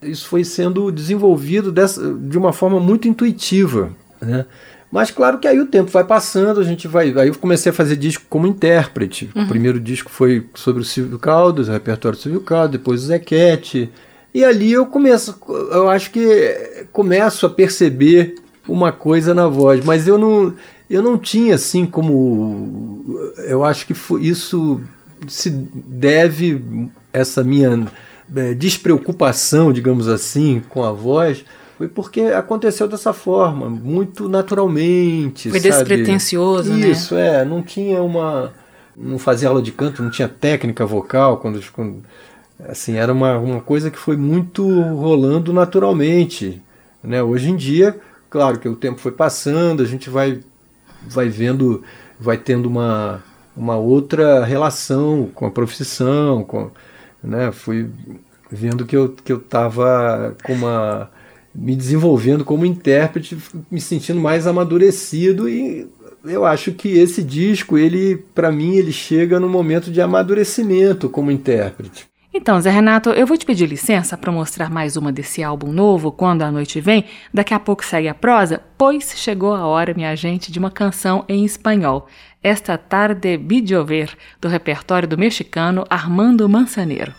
Isso 0.03 0.27
foi 0.27 0.43
sendo 0.43 0.91
desenvolvido 0.91 1.71
dessa, 1.71 2.13
de 2.13 2.37
uma 2.37 2.53
forma 2.53 2.79
muito 2.79 3.07
intuitiva, 3.07 3.89
né? 4.21 4.45
Mas 4.93 5.09
claro 5.09 5.39
que 5.39 5.47
aí 5.47 5.59
o 5.59 5.65
tempo 5.65 5.89
vai 5.89 6.03
passando, 6.03 6.59
a 6.59 6.63
gente 6.63 6.87
vai. 6.87 7.11
Aí 7.17 7.27
eu 7.27 7.33
comecei 7.33 7.71
a 7.71 7.73
fazer 7.73 7.95
disco 7.95 8.25
como 8.29 8.45
intérprete. 8.45 9.27
Uhum. 9.35 9.45
O 9.45 9.47
primeiro 9.47 9.79
disco 9.79 10.11
foi 10.11 10.45
sobre 10.53 10.83
o 10.83 10.85
Silvio 10.85 11.17
Caldas, 11.17 11.67
o 11.67 11.71
repertório 11.71 12.15
do 12.15 12.21
Silvio 12.21 12.41
Caldas, 12.41 12.73
depois 12.73 13.01
o 13.01 13.07
Zequete. 13.07 13.89
E 14.31 14.45
ali 14.45 14.71
eu 14.71 14.85
começo, 14.85 15.35
eu 15.71 15.89
acho 15.89 16.11
que 16.11 16.85
começo 16.91 17.43
a 17.43 17.49
perceber 17.49 18.35
uma 18.67 18.91
coisa 18.91 19.33
na 19.33 19.47
voz, 19.47 19.83
mas 19.83 20.07
eu 20.07 20.19
não, 20.19 20.53
eu 20.87 21.01
não 21.01 21.17
tinha 21.17 21.55
assim 21.55 21.87
como. 21.87 23.33
Eu 23.47 23.65
acho 23.65 23.87
que 23.87 23.95
isso 24.21 24.79
se 25.27 25.49
deve, 25.49 26.91
essa 27.11 27.43
minha 27.43 27.87
é, 28.35 28.53
despreocupação, 28.53 29.73
digamos 29.73 30.07
assim, 30.07 30.61
com 30.69 30.83
a 30.83 30.91
voz 30.91 31.43
foi 31.77 31.87
porque 31.87 32.21
aconteceu 32.21 32.87
dessa 32.87 33.13
forma, 33.13 33.69
muito 33.69 34.29
naturalmente. 34.29 35.49
Foi 35.49 35.59
sabe? 35.59 35.71
despretensioso, 35.71 36.71
Isso, 36.71 36.79
né? 36.79 36.87
Isso, 36.89 37.15
é. 37.15 37.45
Não 37.45 37.61
tinha 37.61 38.01
uma. 38.01 38.53
Não 38.95 39.17
fazia 39.17 39.49
aula 39.49 39.61
de 39.61 39.71
canto, 39.71 40.03
não 40.03 40.11
tinha 40.11 40.29
técnica 40.29 40.85
vocal. 40.85 41.37
quando, 41.37 41.59
quando 41.71 42.03
assim 42.67 42.95
Era 42.95 43.11
uma, 43.11 43.37
uma 43.39 43.59
coisa 43.59 43.89
que 43.89 43.97
foi 43.97 44.15
muito 44.15 44.67
rolando 44.81 45.51
naturalmente. 45.51 46.61
Né? 47.03 47.21
Hoje 47.23 47.49
em 47.49 47.55
dia, 47.55 47.99
claro 48.29 48.59
que 48.59 48.69
o 48.69 48.75
tempo 48.75 48.99
foi 48.99 49.11
passando, 49.11 49.81
a 49.81 49.85
gente 49.85 50.09
vai, 50.09 50.39
vai 51.07 51.27
vendo, 51.27 51.83
vai 52.19 52.37
tendo 52.37 52.67
uma, 52.67 53.21
uma 53.57 53.75
outra 53.75 54.45
relação 54.45 55.29
com 55.33 55.47
a 55.47 55.51
profissão, 55.51 56.43
com, 56.43 56.69
né? 57.21 57.51
fui 57.51 57.89
vendo 58.49 58.85
que 58.85 58.95
eu 58.95 59.09
que 59.09 59.33
eu 59.33 59.37
estava 59.37 60.37
com 60.43 60.53
uma 60.53 61.09
me 61.53 61.75
desenvolvendo 61.75 62.43
como 62.43 62.65
intérprete, 62.65 63.37
me 63.69 63.79
sentindo 63.79 64.19
mais 64.19 64.47
amadurecido 64.47 65.47
e 65.47 65.87
eu 66.25 66.45
acho 66.45 66.71
que 66.71 66.89
esse 66.97 67.21
disco, 67.21 67.77
ele 67.77 68.17
para 68.33 68.51
mim, 68.51 68.75
ele 68.75 68.91
chega 68.91 69.39
no 69.39 69.49
momento 69.49 69.91
de 69.91 70.01
amadurecimento 70.01 71.09
como 71.09 71.31
intérprete. 71.31 72.07
Então, 72.35 72.59
Zé 72.59 72.71
Renato, 72.71 73.11
eu 73.11 73.27
vou 73.27 73.37
te 73.37 73.45
pedir 73.45 73.67
licença 73.67 74.17
para 74.17 74.31
mostrar 74.31 74.67
mais 74.67 74.97
uma 74.97 75.11
desse 75.11 75.43
álbum 75.43 75.71
novo, 75.71 76.11
Quando 76.11 76.41
a 76.41 76.51
Noite 76.51 76.81
Vem. 76.81 77.05
Daqui 77.31 77.53
a 77.53 77.59
pouco 77.59 77.85
segue 77.85 78.07
a 78.07 78.15
prosa, 78.15 78.59
pois 78.75 79.13
chegou 79.15 79.53
a 79.53 79.67
hora, 79.67 79.93
minha 79.93 80.15
gente, 80.15 80.51
de 80.51 80.57
uma 80.57 80.71
canção 80.71 81.23
em 81.29 81.45
espanhol. 81.45 82.07
Esta 82.41 82.75
tarde 82.75 83.37
vi 83.37 83.61
do 83.61 84.47
repertório 84.47 85.07
do 85.07 85.17
mexicano 85.17 85.85
Armando 85.91 86.49
Manzaneiro. 86.49 87.13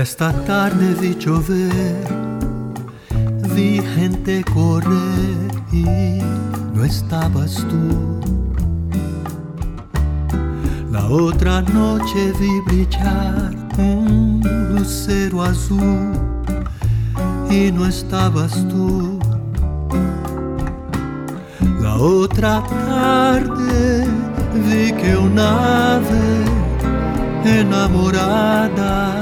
Esta 0.00 0.32
tarde 0.46 0.94
vi 0.94 1.12
llover, 1.16 2.06
vi 3.52 3.82
gente 3.96 4.44
correr 4.44 5.50
y 5.72 6.20
no 6.72 6.84
estabas 6.84 7.56
tú. 7.68 8.20
La 10.92 11.04
otra 11.08 11.62
noche 11.62 12.32
vi 12.38 12.60
brillar 12.66 13.50
um 13.76 14.40
lucero 14.70 15.42
azul 15.42 16.12
e 17.50 17.72
não 17.72 17.88
estavas 17.88 18.52
tu. 18.70 19.18
La 21.80 21.96
outra 21.96 22.62
tarde 22.62 24.06
vi 24.64 24.92
que 24.92 25.16
una 25.16 25.96
ave 25.96 26.44
enamorada 27.44 29.17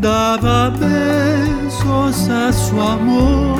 dava 0.00 0.70
besos 0.70 2.30
a 2.30 2.50
su 2.52 2.80
amor, 2.80 3.58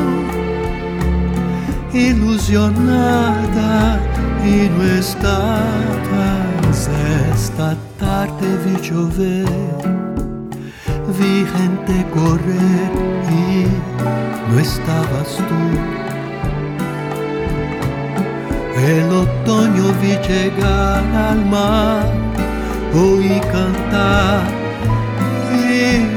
ilusionada 1.93 4.01
e 4.43 4.71
não 4.71 4.99
estavas 4.99 6.89
esta 7.33 7.77
tarde 7.99 8.47
vi 8.65 8.79
chover, 8.83 9.45
vi 11.09 11.45
gente 11.45 12.05
correr 12.15 12.91
e 13.31 13.69
não 14.51 14.61
estavas 14.61 15.37
tu. 15.37 15.61
El 18.83 19.13
otoño 19.13 19.93
vi 20.01 20.17
llegar 20.27 21.05
al 21.15 21.45
mar, 21.45 22.07
oí 22.95 23.39
cantar 23.53 24.60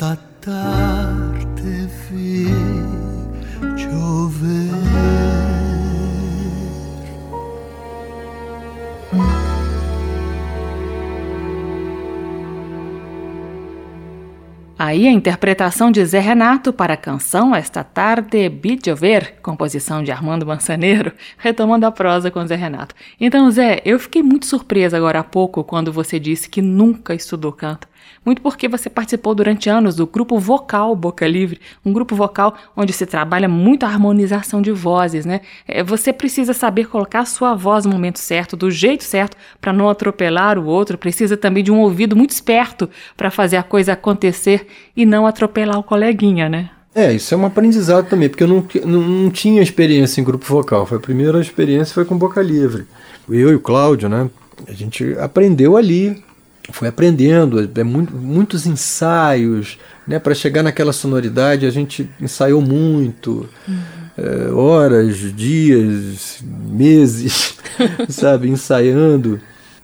Esta 0.00 0.16
tarde 0.40 1.88
vi 2.08 2.46
chover. 3.76 4.70
Aí 14.78 15.08
a 15.08 15.10
interpretação 15.10 15.90
de 15.90 16.06
Zé 16.06 16.20
Renato 16.20 16.72
para 16.72 16.94
a 16.94 16.96
canção 16.96 17.52
Esta 17.52 17.82
Tarde 17.82 18.48
Vi 18.48 18.78
Llover, 18.86 19.40
composição 19.42 20.04
de 20.04 20.12
Armando 20.12 20.46
Mançaneiro, 20.46 21.12
retomando 21.36 21.84
a 21.84 21.90
prosa 21.90 22.30
com 22.30 22.46
Zé 22.46 22.54
Renato. 22.54 22.94
Então, 23.20 23.50
Zé, 23.50 23.82
eu 23.84 23.98
fiquei 23.98 24.22
muito 24.22 24.46
surpresa 24.46 24.96
agora 24.96 25.18
há 25.18 25.24
pouco 25.24 25.64
quando 25.64 25.92
você 25.92 26.20
disse 26.20 26.48
que 26.48 26.62
nunca 26.62 27.12
estudou 27.12 27.50
canto. 27.50 27.88
Muito 28.24 28.42
porque 28.42 28.68
você 28.68 28.90
participou 28.90 29.34
durante 29.34 29.70
anos 29.70 29.96
do 29.96 30.06
grupo 30.06 30.38
vocal 30.38 30.94
Boca 30.94 31.26
Livre, 31.26 31.60
um 31.84 31.92
grupo 31.92 32.14
vocal 32.14 32.54
onde 32.76 32.92
se 32.92 33.06
trabalha 33.06 33.48
muito 33.48 33.84
a 33.84 33.88
harmonização 33.88 34.60
de 34.60 34.70
vozes, 34.70 35.24
né? 35.24 35.40
É, 35.66 35.82
Você 35.82 36.12
precisa 36.12 36.52
saber 36.52 36.88
colocar 36.88 37.20
a 37.20 37.24
sua 37.24 37.54
voz 37.54 37.84
no 37.84 37.92
momento 37.92 38.18
certo, 38.18 38.56
do 38.56 38.70
jeito 38.70 39.04
certo, 39.04 39.36
para 39.60 39.72
não 39.72 39.88
atropelar 39.88 40.58
o 40.58 40.66
outro. 40.66 40.98
Precisa 40.98 41.36
também 41.36 41.62
de 41.62 41.72
um 41.72 41.80
ouvido 41.80 42.16
muito 42.16 42.30
esperto 42.30 42.88
para 43.16 43.30
fazer 43.30 43.56
a 43.56 43.62
coisa 43.62 43.92
acontecer 43.92 44.66
e 44.96 45.06
não 45.06 45.26
atropelar 45.26 45.78
o 45.78 45.82
coleguinha, 45.82 46.48
né? 46.48 46.70
É, 46.94 47.12
isso 47.12 47.32
é 47.32 47.36
um 47.36 47.46
aprendizado 47.46 48.08
também, 48.08 48.28
porque 48.28 48.42
eu 48.42 48.48
não, 48.48 48.66
não, 48.84 49.00
não 49.00 49.30
tinha 49.30 49.62
experiência 49.62 50.20
em 50.20 50.24
grupo 50.24 50.44
vocal. 50.44 50.84
Foi 50.84 50.98
a 50.98 51.00
primeira 51.00 51.40
experiência 51.40 51.94
foi 51.94 52.04
com 52.04 52.18
Boca 52.18 52.42
Livre. 52.42 52.86
Eu 53.28 53.52
e 53.52 53.54
o 53.54 53.60
Cláudio, 53.60 54.08
né? 54.08 54.28
A 54.66 54.72
gente 54.72 55.16
aprendeu 55.18 55.76
ali, 55.76 56.22
foi 56.72 56.88
aprendendo, 56.88 57.70
é 57.74 57.84
muito, 57.84 58.14
muitos 58.14 58.66
ensaios, 58.66 59.78
né? 60.06 60.18
Para 60.18 60.34
chegar 60.34 60.62
naquela 60.62 60.92
sonoridade, 60.92 61.66
a 61.66 61.70
gente 61.70 62.08
ensaiou 62.20 62.60
muito, 62.60 63.48
é, 64.16 64.50
horas, 64.50 65.16
dias, 65.34 66.42
meses, 66.42 67.56
sabe, 68.08 68.48
ensaiando. 68.48 69.40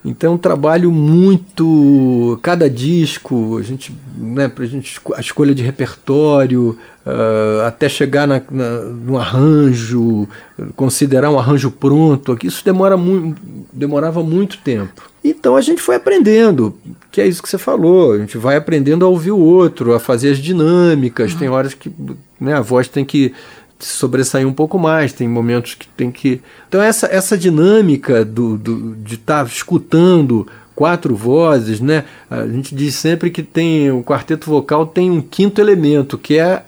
Então, 0.07 0.35
um 0.35 0.37
trabalho 0.37 0.91
muito. 0.91 2.39
Cada 2.43 2.69
disco, 2.69 3.57
a 3.57 3.63
gente, 3.63 3.91
né, 4.17 4.47
pra 4.47 4.65
gente, 4.65 4.99
a 5.15 5.19
escolha 5.19 5.53
de 5.55 5.63
repertório, 5.63 6.77
ah, 7.05 7.65
até 7.67 7.89
chegar 7.89 8.27
na, 8.27 8.41
na- 8.51 8.81
no 8.81 9.17
arranjo, 9.17 10.27
considerar 10.75 11.31
um 11.31 11.39
arranjo 11.39 11.71
pronto, 11.71 12.37
isso 12.43 12.63
demora 12.63 12.95
muito, 12.95 13.41
demorava 13.73 14.21
muito 14.23 14.57
tempo. 14.59 15.01
Então 15.23 15.55
a 15.55 15.61
gente 15.61 15.81
foi 15.81 15.95
aprendendo, 15.95 16.77
que 17.11 17.19
é 17.19 17.27
isso 17.27 17.41
que 17.41 17.49
você 17.49 17.57
falou, 17.57 18.13
a 18.13 18.17
gente 18.19 18.37
vai 18.37 18.55
aprendendo 18.55 19.03
a 19.03 19.07
ouvir 19.07 19.31
o 19.31 19.39
outro, 19.39 19.93
a 19.95 19.99
fazer 19.99 20.29
as 20.31 20.37
dinâmicas, 20.37 21.33
tem 21.33 21.49
horas 21.49 21.73
que 21.73 21.91
né, 22.39 22.53
a 22.53 22.61
voz 22.61 22.87
tem 22.87 23.03
que 23.03 23.33
se 23.79 23.93
sobressair 23.97 24.47
um 24.47 24.53
pouco 24.53 24.79
mais, 24.79 25.13
tem 25.13 25.27
momentos 25.27 25.73
que 25.73 25.87
tem 25.89 26.11
que. 26.11 26.41
Então, 26.67 26.81
essa, 26.81 27.07
essa 27.07 27.37
dinâmica 27.37 28.23
do, 28.23 28.57
do, 28.57 28.95
de 28.95 29.15
estar 29.15 29.45
escutando 29.45 30.47
quatro 30.73 31.15
vozes, 31.15 31.79
né? 31.79 32.05
A 32.29 32.47
gente 32.47 32.73
diz 32.73 32.95
sempre 32.95 33.29
que 33.29 33.43
tem 33.43 33.91
o 33.91 34.03
quarteto 34.03 34.49
vocal 34.49 34.85
tem 34.85 35.09
um 35.11 35.21
quinto 35.21 35.61
elemento, 35.61 36.17
que 36.17 36.37
é, 36.37 36.63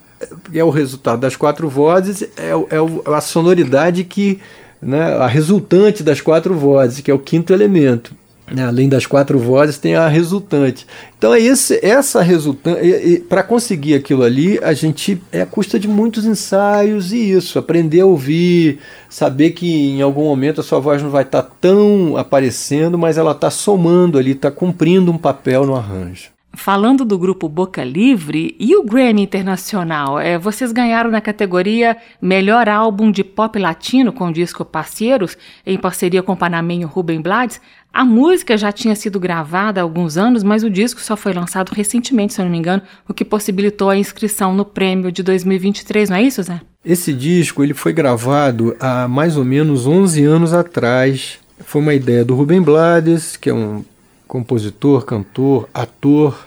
é 0.53 0.63
o 0.63 0.69
resultado 0.69 1.19
das 1.19 1.35
quatro 1.35 1.69
vozes, 1.69 2.23
é, 2.37 2.51
é 2.51 3.13
a 3.13 3.21
sonoridade 3.21 4.03
que. 4.03 4.39
Né, 4.79 5.01
a 5.01 5.25
resultante 5.25 6.03
das 6.03 6.21
quatro 6.21 6.53
vozes, 6.53 7.01
que 7.01 7.09
é 7.09 7.13
o 7.13 7.17
quinto 7.17 7.51
elemento. 7.51 8.13
Né? 8.49 8.63
Além 8.65 8.87
das 8.87 9.05
quatro 9.05 9.37
vozes, 9.37 9.77
tem 9.77 9.95
a 9.95 10.07
resultante. 10.07 10.87
Então, 11.17 11.33
é 11.33 11.39
esse, 11.39 11.79
essa 11.85 12.21
resultante. 12.21 13.25
Para 13.27 13.43
conseguir 13.43 13.95
aquilo 13.95 14.23
ali, 14.23 14.57
a 14.63 14.73
gente 14.73 15.21
é 15.31 15.41
a 15.41 15.45
custa 15.45 15.77
de 15.77 15.87
muitos 15.87 16.25
ensaios 16.25 17.11
e 17.11 17.31
isso. 17.31 17.59
Aprender 17.59 18.01
a 18.01 18.05
ouvir, 18.05 18.79
saber 19.09 19.51
que 19.51 19.67
em 19.67 20.01
algum 20.01 20.23
momento 20.23 20.61
a 20.61 20.63
sua 20.63 20.79
voz 20.79 21.03
não 21.03 21.09
vai 21.09 21.23
estar 21.23 21.41
tá 21.41 21.51
tão 21.59 22.15
aparecendo, 22.15 22.97
mas 22.97 23.17
ela 23.17 23.31
está 23.31 23.49
somando 23.49 24.17
ali, 24.17 24.31
está 24.31 24.49
cumprindo 24.49 25.11
um 25.11 25.17
papel 25.17 25.65
no 25.65 25.75
arranjo. 25.75 26.36
Falando 26.57 27.05
do 27.05 27.19
grupo 27.19 27.47
Boca 27.47 27.83
Livre 27.83 28.55
e 28.59 28.75
o 28.75 28.83
Grammy 28.83 29.21
Internacional, 29.21 30.19
é, 30.19 30.39
vocês 30.39 30.71
ganharam 30.71 31.09
na 31.09 31.21
categoria 31.21 31.95
Melhor 32.19 32.67
Álbum 32.67 33.11
de 33.11 33.23
Pop 33.23 33.57
Latino 33.59 34.11
com 34.11 34.27
o 34.27 34.33
disco 34.33 34.65
Parceiros, 34.65 35.37
em 35.63 35.77
parceria 35.77 36.23
com 36.23 36.33
o 36.33 36.35
panameño 36.35 36.87
Rubem 36.87 37.21
Blades. 37.21 37.61
A 37.93 38.03
música 38.03 38.57
já 38.57 38.71
tinha 38.71 38.95
sido 38.95 39.19
gravada 39.19 39.79
há 39.79 39.83
alguns 39.83 40.17
anos, 40.17 40.43
mas 40.43 40.63
o 40.63 40.69
disco 40.69 40.99
só 40.99 41.15
foi 41.15 41.31
lançado 41.31 41.69
recentemente, 41.69 42.33
se 42.33 42.41
eu 42.41 42.45
não 42.45 42.51
me 42.51 42.57
engano, 42.57 42.81
o 43.07 43.13
que 43.13 43.23
possibilitou 43.23 43.91
a 43.91 43.97
inscrição 43.97 44.53
no 44.53 44.65
prêmio 44.65 45.11
de 45.11 45.21
2023, 45.21 46.09
não 46.09 46.17
é 46.17 46.23
isso, 46.23 46.41
Zé? 46.41 46.59
Esse 46.83 47.13
disco 47.13 47.63
ele 47.63 47.75
foi 47.75 47.93
gravado 47.93 48.75
há 48.79 49.07
mais 49.07 49.37
ou 49.37 49.45
menos 49.45 49.85
11 49.85 50.23
anos 50.25 50.53
atrás. 50.53 51.37
Foi 51.59 51.81
uma 51.81 51.93
ideia 51.93 52.25
do 52.25 52.35
Rubem 52.35 52.61
Blades, 52.61 53.37
que 53.37 53.49
é 53.49 53.53
um 53.53 53.85
compositor, 54.27 55.05
cantor, 55.05 55.69
ator 55.73 56.46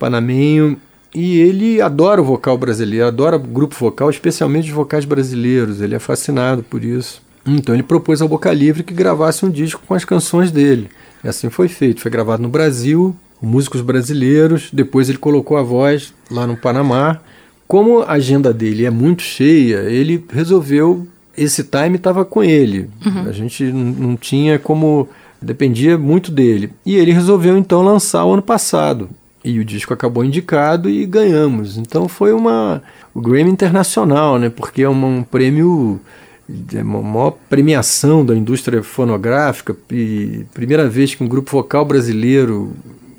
panamenho. 0.00 0.76
E 1.14 1.38
ele 1.38 1.80
adora 1.80 2.20
o 2.20 2.24
vocal 2.24 2.56
brasileiro, 2.56 3.06
adora 3.06 3.36
grupo 3.36 3.74
vocal, 3.74 4.10
especialmente 4.10 4.68
os 4.68 4.74
vocais 4.74 5.04
brasileiros. 5.04 5.80
Ele 5.80 5.94
é 5.94 5.98
fascinado 5.98 6.62
por 6.62 6.82
isso. 6.82 7.20
Então 7.46 7.74
ele 7.74 7.82
propôs 7.82 8.22
ao 8.22 8.28
Boca 8.28 8.52
Livre 8.52 8.82
que 8.82 8.94
gravasse 8.94 9.44
um 9.44 9.50
disco 9.50 9.82
com 9.86 9.94
as 9.94 10.04
canções 10.04 10.50
dele. 10.50 10.88
E 11.22 11.28
assim 11.28 11.50
foi 11.50 11.68
feito. 11.68 12.00
Foi 12.00 12.10
gravado 12.10 12.42
no 12.42 12.48
Brasil, 12.48 13.14
músicos 13.42 13.80
brasileiros. 13.80 14.70
Depois 14.72 15.08
ele 15.08 15.18
colocou 15.18 15.56
a 15.56 15.62
voz 15.62 16.14
lá 16.30 16.46
no 16.46 16.56
Panamá. 16.56 17.20
Como 17.66 18.00
a 18.00 18.12
agenda 18.12 18.52
dele 18.52 18.84
é 18.84 18.90
muito 18.90 19.22
cheia, 19.22 19.78
ele 19.88 20.24
resolveu. 20.32 21.06
Esse 21.36 21.64
time 21.64 21.96
estava 21.96 22.24
com 22.24 22.42
ele. 22.42 22.90
Uhum. 23.04 23.28
A 23.28 23.32
gente 23.32 23.64
não 23.64 24.16
tinha 24.16 24.58
como 24.58 25.08
dependia 25.40 25.96
muito 25.96 26.30
dele. 26.30 26.70
E 26.84 26.96
ele 26.96 27.12
resolveu 27.12 27.56
então 27.56 27.82
lançar 27.82 28.24
o 28.24 28.32
ano 28.32 28.42
passado. 28.42 29.08
E 29.42 29.58
o 29.58 29.64
disco 29.64 29.94
acabou 29.94 30.24
indicado 30.24 30.90
e 30.90 31.06
ganhamos. 31.06 31.78
Então 31.78 32.08
foi 32.08 32.32
uma 32.32 32.82
o 33.14 33.20
Grammy 33.20 33.50
Internacional, 33.50 34.38
né? 34.38 34.50
Porque 34.50 34.82
é 34.82 34.88
um 34.88 35.22
prêmio 35.22 36.00
é 36.74 36.82
uma 36.82 37.00
maior 37.00 37.36
premiação 37.48 38.24
da 38.24 38.34
indústria 38.34 38.82
fonográfica 38.82 39.76
primeira 40.52 40.88
vez 40.88 41.14
que 41.14 41.22
um 41.22 41.28
grupo 41.28 41.50
vocal 41.50 41.84
brasileiro 41.84 42.72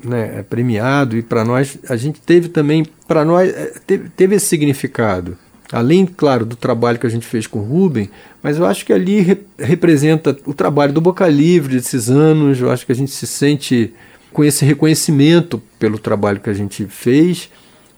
né, 0.04 0.40
é 0.40 0.42
premiado 0.42 1.16
e 1.16 1.22
para 1.22 1.42
nós 1.42 1.78
a 1.88 1.96
gente 1.96 2.20
teve 2.20 2.48
também 2.48 2.84
para 3.08 3.24
nós 3.24 3.48
é, 3.48 3.72
teve, 3.86 4.10
teve 4.10 4.34
esse 4.34 4.44
significado 4.44 5.38
além 5.72 6.04
claro 6.04 6.44
do 6.44 6.56
trabalho 6.56 6.98
que 6.98 7.06
a 7.06 7.10
gente 7.10 7.24
fez 7.24 7.46
com 7.46 7.60
o 7.60 7.64
Ruben 7.64 8.10
mas 8.42 8.58
eu 8.58 8.66
acho 8.66 8.84
que 8.84 8.92
ali 8.92 9.20
re 9.20 9.38
representa 9.58 10.36
o 10.44 10.52
trabalho 10.52 10.92
do 10.92 11.00
Boca 11.00 11.28
Livre 11.28 11.76
desses 11.76 12.10
anos, 12.10 12.60
eu 12.60 12.70
acho 12.70 12.84
que 12.84 12.92
a 12.92 12.94
gente 12.94 13.12
se 13.12 13.26
sente 13.26 13.94
com 14.32 14.44
esse 14.44 14.64
reconhecimento 14.64 15.62
pelo 15.78 15.98
trabalho 15.98 16.40
que 16.40 16.50
a 16.50 16.54
gente 16.54 16.86
fez 16.86 17.50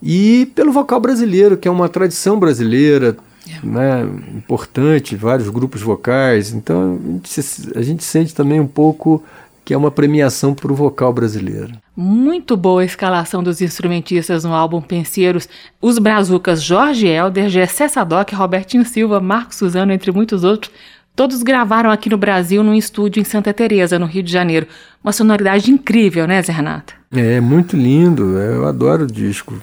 e 0.03 0.51
pelo 0.55 0.73
vocal 0.73 1.01
brasileiro, 1.01 1.57
que 1.57 1.67
é 1.67 1.71
uma 1.71 1.89
tradição 1.89 2.39
brasileira, 2.39 3.17
é. 3.49 3.67
né, 3.67 4.03
importante, 4.37 5.17
vários 5.17 5.49
grupos 5.49 5.81
vocais. 5.81 6.53
Então 6.53 6.99
a 7.01 7.13
gente, 7.13 7.79
a 7.79 7.83
gente 7.83 8.05
sente 8.05 8.35
também 8.35 8.61
um 8.61 8.67
pouco 8.67 9.23
que 9.65 9.73
é 9.73 9.77
uma 9.77 9.91
premiação 9.91 10.53
para 10.53 10.71
o 10.71 10.75
vocal 10.75 11.13
brasileiro. 11.13 11.73
Muito 11.97 12.55
boa 12.57 12.83
a 12.83 12.85
escalação 12.85 13.43
dos 13.43 13.63
instrumentistas 13.63 14.45
no 14.45 14.53
álbum 14.53 14.81
Penseiros. 14.81 15.49
Os 15.81 15.99
brazucas 15.99 16.63
Jorge 16.63 17.07
Helder, 17.07 17.49
Gessé 17.49 17.89
Sadoc, 17.89 18.31
Robertinho 18.33 18.85
Silva, 18.85 19.21
Marcos 19.21 19.57
Suzano, 19.57 19.93
entre 19.93 20.13
muitos 20.13 20.45
outros, 20.45 20.71
todos 21.15 21.43
gravaram 21.43 21.91
aqui 21.91 22.11
no 22.11 22.19
Brasil 22.19 22.63
num 22.63 22.75
estúdio 22.75 23.21
em 23.21 23.25
Santa 23.25 23.53
Teresa, 23.53 23.99
no 23.99 24.07
Rio 24.07 24.23
de 24.23 24.33
Janeiro. 24.33 24.67
Uma 25.03 25.13
sonoridade 25.13 25.71
incrível, 25.71 26.27
né, 26.27 26.43
Zé 26.43 26.53
Renato? 26.53 26.95
É, 27.13 27.41
muito 27.41 27.77
lindo. 27.77 28.39
Eu 28.39 28.67
adoro 28.67 29.05
o 29.05 29.07
disco. 29.07 29.55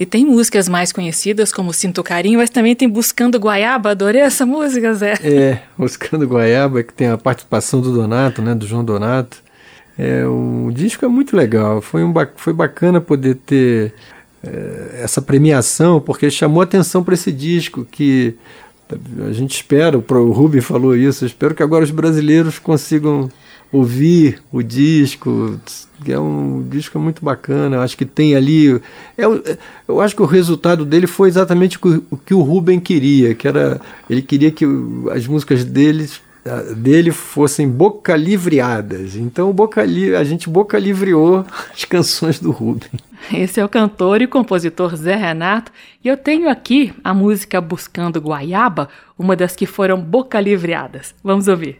E 0.00 0.04
tem 0.04 0.24
músicas 0.24 0.68
mais 0.68 0.92
conhecidas, 0.92 1.52
como 1.52 1.72
Sinto 1.72 2.02
Carinho, 2.02 2.38
mas 2.38 2.50
também 2.50 2.74
tem 2.74 2.88
Buscando 2.88 3.38
Guaiaba. 3.38 3.90
Adorei 3.90 4.22
essa 4.22 4.44
música, 4.44 4.92
Zé. 4.94 5.14
É, 5.22 5.58
Buscando 5.78 6.26
Guaiaba, 6.26 6.82
que 6.82 6.92
tem 6.92 7.08
a 7.08 7.18
participação 7.18 7.80
do 7.80 7.92
Donato, 7.92 8.42
né, 8.42 8.54
do 8.54 8.66
João 8.66 8.84
Donato. 8.84 9.38
É, 9.96 10.26
o 10.26 10.70
disco 10.72 11.04
é 11.04 11.08
muito 11.08 11.36
legal. 11.36 11.80
Foi, 11.80 12.02
um, 12.02 12.12
foi 12.34 12.52
bacana 12.52 13.00
poder 13.00 13.36
ter 13.36 13.94
é, 14.42 15.02
essa 15.02 15.22
premiação, 15.22 16.00
porque 16.00 16.30
chamou 16.30 16.62
atenção 16.62 17.04
para 17.04 17.14
esse 17.14 17.30
disco 17.30 17.86
que 17.88 18.34
a 19.28 19.32
gente 19.32 19.54
espera, 19.54 19.96
o 19.96 20.32
Ruben 20.32 20.60
falou 20.60 20.96
isso, 20.96 21.24
espero 21.26 21.54
que 21.54 21.62
agora 21.62 21.84
os 21.84 21.90
brasileiros 21.90 22.58
consigam 22.58 23.30
ouvir 23.72 24.42
o 24.52 24.62
disco, 24.62 25.58
é 26.06 26.18
um 26.18 26.62
disco 26.68 26.98
muito 26.98 27.24
bacana. 27.24 27.80
Acho 27.80 27.96
que 27.96 28.04
tem 28.04 28.34
ali. 28.34 28.80
É, 29.16 29.24
eu 29.88 30.00
acho 30.00 30.14
que 30.14 30.22
o 30.22 30.26
resultado 30.26 30.84
dele 30.84 31.06
foi 31.06 31.28
exatamente 31.28 31.78
o 32.10 32.16
que 32.16 32.34
o 32.34 32.42
Ruben 32.42 32.78
queria, 32.78 33.34
que 33.34 33.48
era. 33.48 33.80
Ele 34.10 34.20
queria 34.20 34.50
que 34.50 34.66
as 35.10 35.26
músicas 35.26 35.64
deles 35.64 36.20
dele 36.76 37.12
fossem 37.12 37.68
boca 37.68 38.16
livreadas. 38.16 39.14
Então 39.16 39.52
boca 39.52 39.84
li, 39.84 40.14
a 40.14 40.24
gente 40.24 40.48
boca 40.48 40.78
livreou 40.78 41.44
as 41.72 41.84
canções 41.84 42.38
do 42.38 42.50
Ruben. 42.50 42.90
Esse 43.32 43.60
é 43.60 43.64
o 43.64 43.68
cantor 43.68 44.20
e 44.20 44.26
compositor 44.26 44.96
Zé 44.96 45.14
Renato, 45.14 45.70
e 46.02 46.08
eu 46.08 46.16
tenho 46.16 46.48
aqui 46.48 46.92
a 47.04 47.14
música 47.14 47.60
Buscando 47.60 48.20
Guaiaba, 48.20 48.88
uma 49.16 49.36
das 49.36 49.54
que 49.54 49.64
foram 49.64 50.00
boca 50.00 50.40
livreadas. 50.40 51.14
Vamos 51.22 51.46
ouvir. 51.46 51.78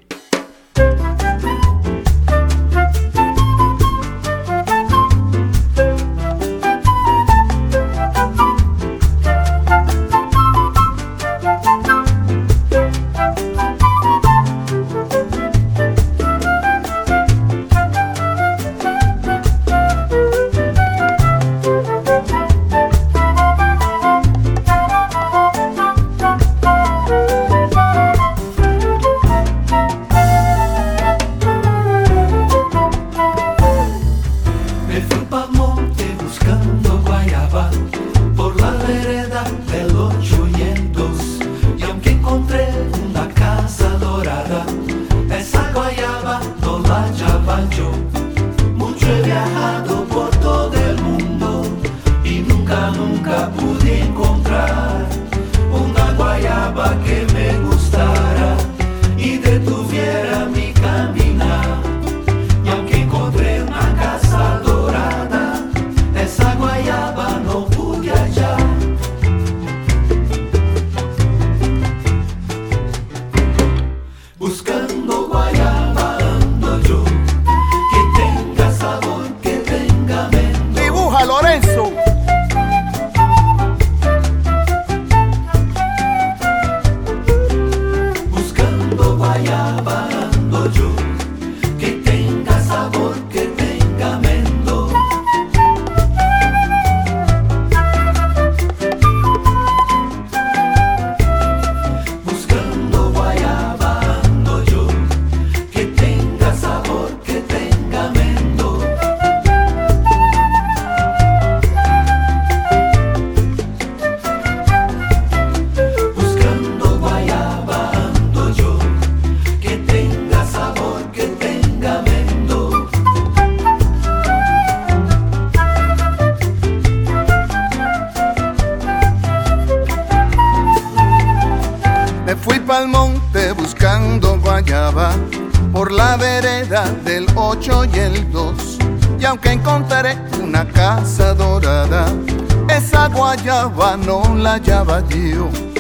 La 144.93 145.72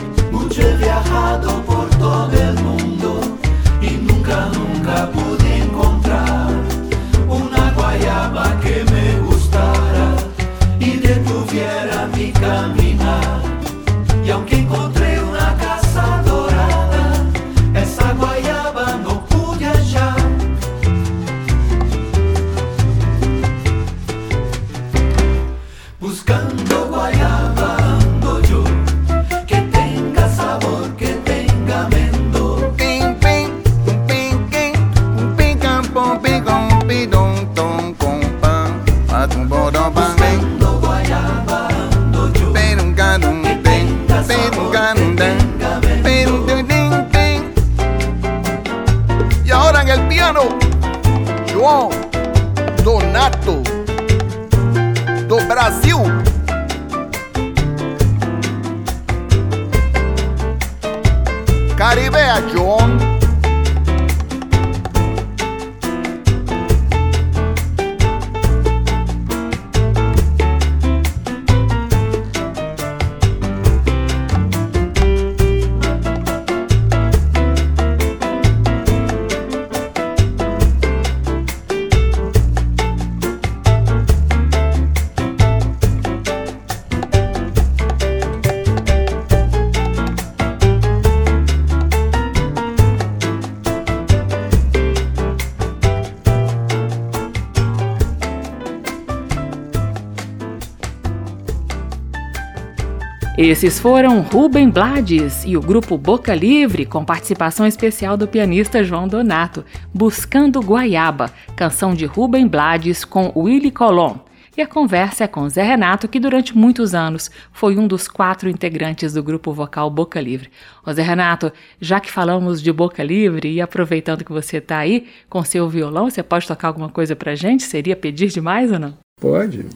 Esses 103.45 103.80
foram 103.80 104.20
Rubem 104.20 104.70
Blades 104.70 105.43
e 105.45 105.57
o 105.57 105.61
grupo 105.61 105.99
Boca 105.99 106.32
Livre, 106.32 106.86
com 106.86 107.05
participação 107.05 107.66
especial 107.66 108.16
do 108.16 108.28
pianista 108.28 108.84
João 108.84 109.09
Donato, 109.09 109.64
Buscando 109.93 110.61
Guaiaba, 110.61 111.28
canção 111.57 111.93
de 111.93 112.07
Rubem 112.07 112.47
Blades 112.47 113.05
com 113.05 113.32
Willy 113.34 113.72
Colon. 113.72 114.18
E 114.57 114.62
a 114.62 114.66
conversa 114.66 115.24
é 115.24 115.26
com 115.26 115.49
Zé 115.49 115.64
Renato, 115.64 116.07
que 116.07 116.20
durante 116.20 116.57
muitos 116.57 116.95
anos 116.95 117.32
foi 117.51 117.76
um 117.76 117.88
dos 117.88 118.07
quatro 118.07 118.49
integrantes 118.49 119.14
do 119.14 119.24
grupo 119.24 119.53
vocal 119.53 119.90
Boca 119.90 120.20
Livre. 120.20 120.49
Ô 120.86 120.93
Zé 120.93 121.03
Renato, 121.03 121.53
já 121.80 121.99
que 121.99 122.12
falamos 122.12 122.62
de 122.62 122.72
Boca 122.72 123.03
Livre 123.03 123.51
e 123.51 123.61
aproveitando 123.61 124.24
que 124.24 124.32
você 124.32 124.59
está 124.59 124.78
aí 124.78 125.09
com 125.28 125.43
seu 125.43 125.68
violão, 125.68 126.09
você 126.09 126.22
pode 126.22 126.47
tocar 126.47 126.68
alguma 126.68 126.88
coisa 126.88 127.16
pra 127.16 127.34
gente? 127.34 127.64
Seria 127.64 127.97
pedir 127.97 128.28
demais 128.28 128.70
ou 128.70 128.78
não? 128.78 128.97
Pode. 129.20 129.66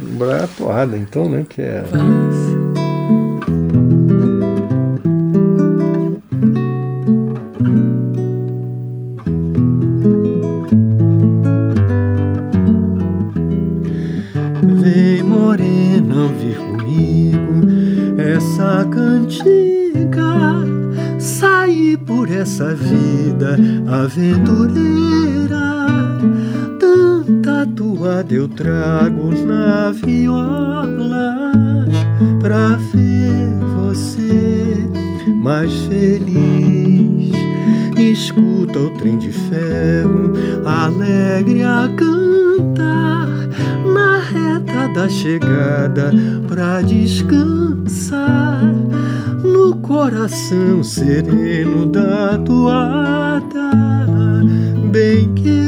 Lembrar 0.00 0.44
a 0.44 0.48
porrada, 0.48 0.96
então, 0.96 1.28
né? 1.28 1.44
Que 1.48 1.62
é. 1.62 1.84
Por 22.06 22.30
essa 22.30 22.74
vida 22.74 23.56
aventureira 23.86 25.58
Tanta 27.24 27.64
toada 27.76 28.34
eu 28.34 28.48
trago 28.48 29.30
na 29.46 29.92
viola 29.92 31.36
Pra 32.40 32.76
ver 32.92 33.48
você 33.76 34.90
mais 35.40 35.72
feliz 35.82 37.32
Escuta 37.96 38.76
o 38.76 38.90
trem 38.98 39.18
de 39.18 39.30
ferro 39.30 40.32
alegre 40.66 41.62
a 41.62 41.88
cantar 41.96 43.28
na 43.94 44.18
reta 44.18 44.88
da 44.92 45.08
chegada 45.08 46.12
pra 46.48 46.82
descansar 46.82 48.64
no 49.44 49.76
coração 49.76 50.82
sereno 50.82 51.86
da 51.86 52.36
toada, 52.38 53.70
bem 54.90 55.32
querer. 55.34 55.61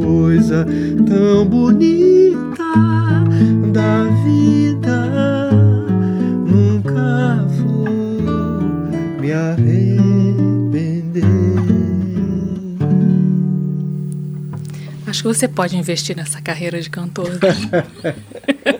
Coisa 0.00 0.66
tão 1.06 1.46
bonita 1.46 2.64
da 3.72 4.04
vida. 4.24 5.50
Nunca 6.46 7.42
vou 7.58 8.60
me 9.20 9.32
arrepender. 9.32 9.86
Acho 15.06 15.22
que 15.22 15.28
você 15.28 15.48
pode 15.48 15.76
investir 15.76 16.16
nessa 16.16 16.40
carreira 16.40 16.80
de 16.80 16.90
cantor. 16.90 17.30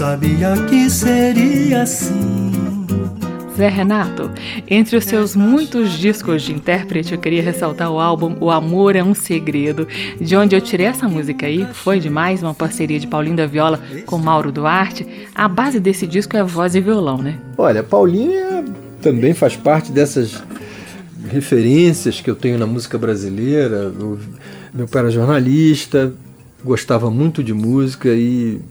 sabia 0.00 0.54
que 0.66 0.88
seria 0.88 1.82
assim. 1.82 2.50
Zé 3.54 3.68
Renato, 3.68 4.30
entre 4.66 4.96
os 4.96 5.04
seus 5.04 5.36
muitos 5.36 5.92
discos 5.92 6.40
de 6.40 6.54
intérprete, 6.54 7.12
eu 7.12 7.18
queria 7.20 7.42
ressaltar 7.42 7.90
o 7.92 8.00
álbum 8.00 8.34
O 8.40 8.50
Amor 8.50 8.96
é 8.96 9.04
um 9.04 9.14
Segredo, 9.14 9.86
de 10.18 10.34
onde 10.34 10.56
eu 10.56 10.60
tirei 10.62 10.86
essa 10.86 11.06
música 11.06 11.44
aí. 11.44 11.66
Foi 11.74 12.00
demais, 12.00 12.42
uma 12.42 12.54
parceria 12.54 12.98
de 12.98 13.06
Paulinho 13.06 13.36
da 13.36 13.44
Viola 13.46 13.78
com 14.06 14.16
Mauro 14.16 14.50
Duarte. 14.50 15.06
A 15.34 15.46
base 15.46 15.78
desse 15.78 16.06
disco 16.06 16.34
é 16.34 16.42
voz 16.42 16.74
e 16.74 16.80
violão, 16.80 17.18
né? 17.18 17.38
Olha, 17.58 17.82
Paulinho 17.82 18.64
também 19.02 19.34
faz 19.34 19.54
parte 19.54 19.92
dessas 19.92 20.42
referências 21.30 22.22
que 22.22 22.30
eu 22.30 22.34
tenho 22.34 22.58
na 22.58 22.66
música 22.66 22.96
brasileira. 22.96 23.92
Eu- 24.00 24.18
meu 24.72 24.88
pai 24.88 25.02
era 25.02 25.10
jornalista, 25.10 26.10
gostava 26.64 27.10
muito 27.10 27.44
de 27.44 27.52
música 27.52 28.08
e, 28.08 28.62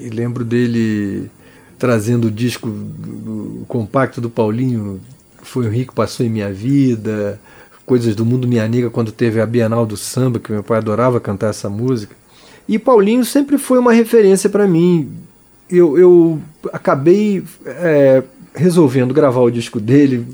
e 0.00 0.08
lembro 0.08 0.44
dele 0.44 1.30
trazendo 1.78 2.28
o 2.28 2.30
disco 2.30 2.68
do 2.68 3.64
compacto 3.66 4.20
do 4.20 4.28
Paulinho, 4.28 5.00
Foi 5.42 5.66
o 5.66 5.70
Rico 5.70 5.94
Passou 5.94 6.24
em 6.24 6.28
Minha 6.28 6.52
Vida, 6.52 7.40
Coisas 7.86 8.14
do 8.14 8.24
Mundo 8.24 8.46
Minha 8.46 8.64
Amiga, 8.64 8.90
quando 8.90 9.10
teve 9.10 9.40
a 9.40 9.46
Bienal 9.46 9.86
do 9.86 9.96
Samba, 9.96 10.38
que 10.38 10.52
meu 10.52 10.62
pai 10.62 10.78
adorava 10.78 11.18
cantar 11.18 11.48
essa 11.48 11.68
música. 11.68 12.14
E 12.68 12.78
Paulinho 12.78 13.24
sempre 13.24 13.58
foi 13.58 13.78
uma 13.78 13.92
referência 13.92 14.48
para 14.48 14.66
mim. 14.66 15.10
Eu, 15.68 15.98
eu 15.98 16.40
acabei 16.72 17.42
é, 17.64 18.22
resolvendo 18.54 19.14
gravar 19.14 19.40
o 19.40 19.50
disco 19.50 19.80
dele. 19.80 20.26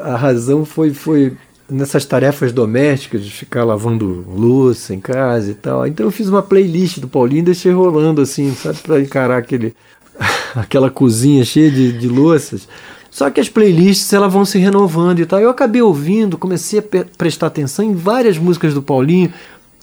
A 0.00 0.16
razão 0.16 0.64
foi, 0.64 0.94
foi 0.94 1.36
nessas 1.70 2.04
tarefas 2.04 2.52
domésticas 2.52 3.24
de 3.24 3.30
ficar 3.30 3.64
lavando 3.64 4.24
louça 4.28 4.94
em 4.94 5.00
casa 5.00 5.50
e 5.50 5.54
tal. 5.54 5.86
Então 5.86 6.06
eu 6.06 6.10
fiz 6.10 6.28
uma 6.28 6.42
playlist 6.42 6.98
do 6.98 7.08
Paulinho 7.08 7.40
e 7.40 7.44
deixei 7.44 7.72
rolando 7.72 8.20
assim, 8.20 8.54
sabe, 8.54 8.78
para 8.78 9.00
encarar 9.00 9.38
aquele 9.38 9.74
aquela 10.54 10.90
cozinha 10.90 11.44
cheia 11.44 11.70
de, 11.70 11.92
de 11.92 12.08
louças. 12.08 12.68
Só 13.10 13.28
que 13.28 13.40
as 13.40 13.48
playlists 13.48 14.12
elas 14.12 14.32
vão 14.32 14.44
se 14.44 14.58
renovando 14.58 15.18
e 15.18 15.26
tal. 15.26 15.40
Eu 15.40 15.50
acabei 15.50 15.82
ouvindo, 15.82 16.38
comecei 16.38 16.78
a 16.78 16.82
prestar 17.16 17.48
atenção 17.48 17.84
em 17.84 17.94
várias 17.94 18.38
músicas 18.38 18.72
do 18.72 18.82
Paulinho 18.82 19.32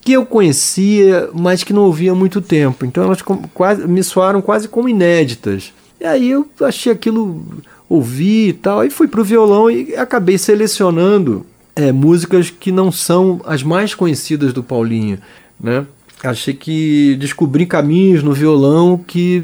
que 0.02 0.14
eu 0.14 0.26
conhecia, 0.26 1.30
mas 1.34 1.66
que 1.66 1.74
não 1.74 1.84
ouvia 1.84 2.14
há 2.14 2.16
muito 2.16 2.40
tempo. 2.40 2.86
Então 2.86 3.04
elas 3.04 3.22
quase, 3.54 3.86
me 3.86 4.02
soaram 4.02 4.42
quase 4.42 4.70
como 4.70 4.88
inéditas. 4.88 5.74
E 6.00 6.06
aí 6.06 6.32
eu 6.32 6.48
achei 6.62 6.92
aquilo, 6.92 7.44
ouvi 7.90 8.50
e 8.50 8.54
tal. 8.54 8.80
Aí 8.80 8.90
fui 8.90 9.10
pro 9.10 9.24
violão 9.24 9.70
e 9.70 9.96
acabei 9.96 10.38
selecionando 10.38 11.46
é, 11.78 11.92
músicas 11.92 12.50
que 12.50 12.72
não 12.72 12.92
são 12.92 13.40
as 13.46 13.62
mais 13.62 13.94
conhecidas 13.94 14.52
do 14.52 14.64
Paulinho, 14.64 15.20
né? 15.60 15.86
Achei 16.24 16.56
que 16.56 17.16
descobri 17.20 17.68
caminhos 17.68 18.24
no 18.24 18.34
violão 18.34 18.98
que 18.98 19.44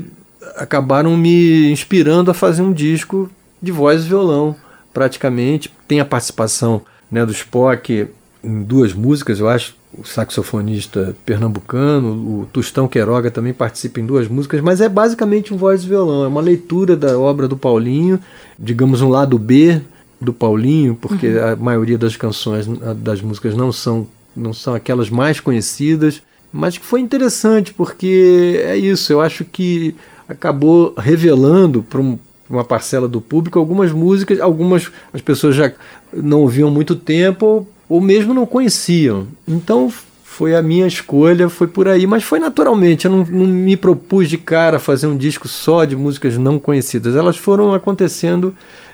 acabaram 0.56 1.16
me 1.16 1.72
inspirando 1.72 2.32
a 2.32 2.34
fazer 2.34 2.64
um 2.64 2.74
disco 2.74 3.30
de 3.62 3.72
voz 3.72 4.04
e 4.04 4.08
violão, 4.08 4.56
praticamente. 4.92 5.72
Tem 5.88 6.00
a 6.00 6.06
participação 6.06 6.82
né, 7.12 7.24
do 7.24 7.32
Spock 7.32 8.08
em 8.44 8.64
duas 8.64 8.92
músicas, 8.92 9.40
eu 9.40 9.48
acho, 9.48 9.76
o 9.96 10.04
saxofonista 10.04 11.16
pernambucano, 11.24 12.10
o 12.10 12.50
Tustão 12.52 12.88
Queiroga 12.88 13.30
também 13.30 13.54
participa 13.54 14.02
em 14.02 14.06
duas 14.06 14.28
músicas, 14.28 14.60
mas 14.60 14.82
é 14.82 14.90
basicamente 14.90 15.54
um 15.54 15.58
voz 15.58 15.84
e 15.84 15.88
violão, 15.88 16.26
é 16.26 16.28
uma 16.28 16.42
leitura 16.42 16.98
da 16.98 17.18
obra 17.18 17.48
do 17.48 17.56
Paulinho, 17.56 18.20
digamos 18.60 19.02
um 19.02 19.10
lado 19.10 19.38
B 19.38 19.80
do 20.24 20.34
Paulinho, 20.34 20.96
porque 21.00 21.28
uhum. 21.28 21.48
a 21.48 21.56
maioria 21.56 21.98
das 21.98 22.16
canções, 22.16 22.68
das 22.98 23.22
músicas 23.22 23.56
não 23.56 23.72
são, 23.72 24.08
não 24.36 24.54
são 24.54 24.74
aquelas 24.74 25.10
mais 25.10 25.40
conhecidas, 25.40 26.22
mas 26.52 26.78
que 26.78 26.86
foi 26.86 27.02
interessante, 27.02 27.74
porque 27.74 28.62
é 28.64 28.78
isso, 28.78 29.12
eu 29.12 29.22
acho 29.22 29.44
que 29.44 29.96
acabou 30.28 30.94
revelando 30.98 31.84
para 31.84 32.00
um, 32.00 32.18
uma 32.50 32.64
parcela 32.64 33.08
do 33.08 33.20
público 33.20 33.60
algumas 33.60 33.92
músicas, 33.92 34.40
algumas 34.40 34.92
as 35.12 35.22
pessoas 35.22 35.56
já 35.56 35.72
não 36.14 36.42
ouviam 36.42 36.70
muito 36.70 36.96
tempo 36.96 37.68
ou 37.90 38.00
mesmo 38.00 38.34
não 38.34 38.46
conheciam. 38.46 39.28
Então 39.48 39.92
foi 40.24 40.56
a 40.56 40.64
minha 40.64 40.88
escolha, 40.88 41.48
foi 41.48 41.68
por 41.68 41.88
aí, 41.88 42.08
mas 42.08 42.24
foi 42.24 42.40
naturalmente. 42.40 43.06
Eu 43.06 43.12
não, 43.12 43.24
não, 43.24 43.46
me 43.46 43.78
propus 43.78 44.28
de 44.28 44.38
cara 44.38 44.80
fazer 44.80 45.06
um 45.06 45.16
disco 45.16 45.48
só 45.48 45.86
de 45.86 45.96
músicas 45.96 46.38
não 46.38 46.58
conhecidas. 46.58 47.16
Elas 47.16 47.38
foram 47.38 47.74
acontecendo. 47.74 48.54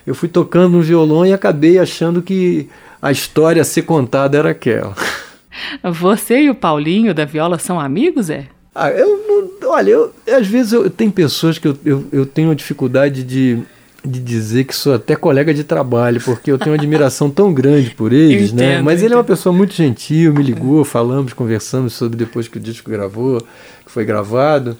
Eu 0.09 0.15
fui 0.15 0.27
tocando 0.27 0.71
no 0.71 0.81
violão 0.81 1.23
e 1.23 1.31
acabei 1.31 1.77
achando 1.77 2.19
que 2.19 2.67
a 2.99 3.11
história 3.11 3.61
a 3.61 3.65
ser 3.65 3.83
contada 3.83 4.39
era 4.39 4.49
aquela. 4.49 4.95
Você 5.93 6.41
e 6.41 6.49
o 6.49 6.55
Paulinho 6.55 7.13
da 7.13 7.25
viola 7.25 7.59
são 7.59 7.79
amigos, 7.79 8.27
é? 8.27 8.47
Ah, 8.73 8.89
eu 8.89 9.07
não. 9.27 9.69
Olha, 9.69 9.91
eu, 9.91 10.11
às 10.35 10.47
vezes 10.47 10.73
eu, 10.73 10.89
tem 10.89 11.11
pessoas 11.11 11.59
que 11.59 11.67
eu, 11.67 11.77
eu, 11.85 12.05
eu 12.11 12.25
tenho 12.25 12.55
dificuldade 12.55 13.23
de 13.23 13.59
de 14.03 14.19
dizer 14.21 14.63
que 14.63 14.73
sou 14.73 14.95
até 14.95 15.13
colega 15.13 15.53
de 15.53 15.63
trabalho, 15.63 16.21
porque 16.21 16.49
eu 16.49 16.57
tenho 16.57 16.71
uma 16.71 16.77
admiração 16.77 17.29
tão 17.29 17.53
grande 17.53 17.89
por 17.89 18.13
eles, 18.13 18.53
né? 18.53 18.63
entendo, 18.63 18.77
né? 18.77 18.81
Mas 18.81 19.03
ele 19.03 19.13
é 19.13 19.17
uma 19.17 19.25
pessoa 19.25 19.53
muito 19.53 19.73
gentil, 19.73 20.33
me 20.33 20.41
ligou, 20.41 20.85
falamos, 20.85 21.33
conversamos 21.33 21.93
sobre 21.93 22.17
depois 22.17 22.47
que 22.47 22.55
o 22.55 22.61
disco 22.61 22.89
gravou, 22.89 23.41
que 23.85 23.91
foi 23.91 24.05
gravado. 24.05 24.77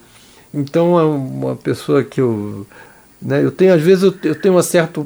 Então 0.54 0.98
é 0.98 1.04
uma 1.04 1.56
pessoa 1.56 2.04
que 2.04 2.22
eu. 2.22 2.66
Né, 3.22 3.44
eu 3.44 3.52
tenho, 3.52 3.74
às 3.74 3.82
vezes, 3.82 4.04
eu, 4.04 4.14
eu 4.24 4.36
tenho 4.36 4.56
uma 4.56 4.64
certa. 4.64 5.06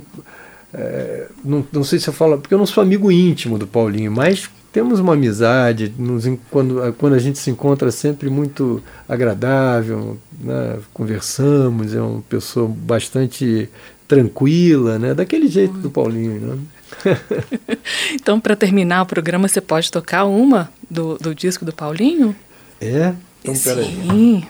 É, 0.73 1.27
não, 1.43 1.65
não 1.71 1.83
sei 1.83 1.99
se 1.99 2.07
eu 2.07 2.13
falo, 2.13 2.39
porque 2.39 2.53
eu 2.53 2.57
não 2.57 2.65
sou 2.65 2.81
amigo 2.81 3.11
íntimo 3.11 3.57
do 3.57 3.67
Paulinho, 3.67 4.11
mas 4.11 4.49
temos 4.71 4.99
uma 4.99 5.13
amizade, 5.13 5.93
nos, 5.99 6.25
quando, 6.49 6.93
quando 6.97 7.13
a 7.13 7.19
gente 7.19 7.37
se 7.37 7.51
encontra 7.51 7.89
é 7.89 7.91
sempre 7.91 8.27
muito 8.27 8.81
agradável, 9.07 10.17
né, 10.41 10.79
conversamos, 10.91 11.93
é 11.93 12.01
uma 12.01 12.21
pessoa 12.23 12.67
bastante 12.67 13.69
tranquila, 14.07 14.97
né? 14.97 15.13
Daquele 15.13 15.47
jeito 15.47 15.75
do 15.75 15.89
Paulinho, 15.89 16.39
né? 16.39 16.59
então, 18.13 18.39
para 18.39 18.55
terminar 18.55 19.03
o 19.03 19.05
programa, 19.05 19.47
você 19.47 19.61
pode 19.61 19.91
tocar 19.91 20.25
uma 20.25 20.69
do, 20.89 21.17
do 21.17 21.33
disco 21.33 21.65
do 21.65 21.73
Paulinho? 21.73 22.35
É? 22.81 23.13
Então, 23.43 23.55
Sim. 23.55 24.43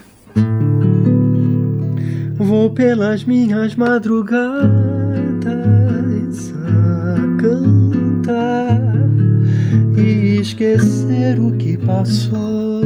Vou 2.44 2.70
pelas 2.70 3.24
minhas 3.24 3.74
madrugadas 3.74 4.54
a 6.66 7.16
cantar 7.42 8.82
e 9.98 10.42
esquecer 10.42 11.40
o 11.40 11.54
que 11.54 11.78
passou. 11.78 12.82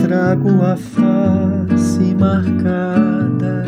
Trago 0.00 0.62
a 0.62 0.76
face 0.76 2.14
marcada, 2.14 3.64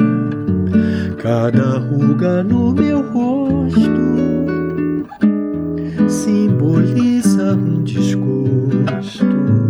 cada 1.20 1.78
ruga 1.78 2.44
no 2.44 2.72
meu 2.72 3.02
rosto 3.10 3.90
simboliza 6.08 7.54
um 7.56 7.82
desgosto. 7.82 9.69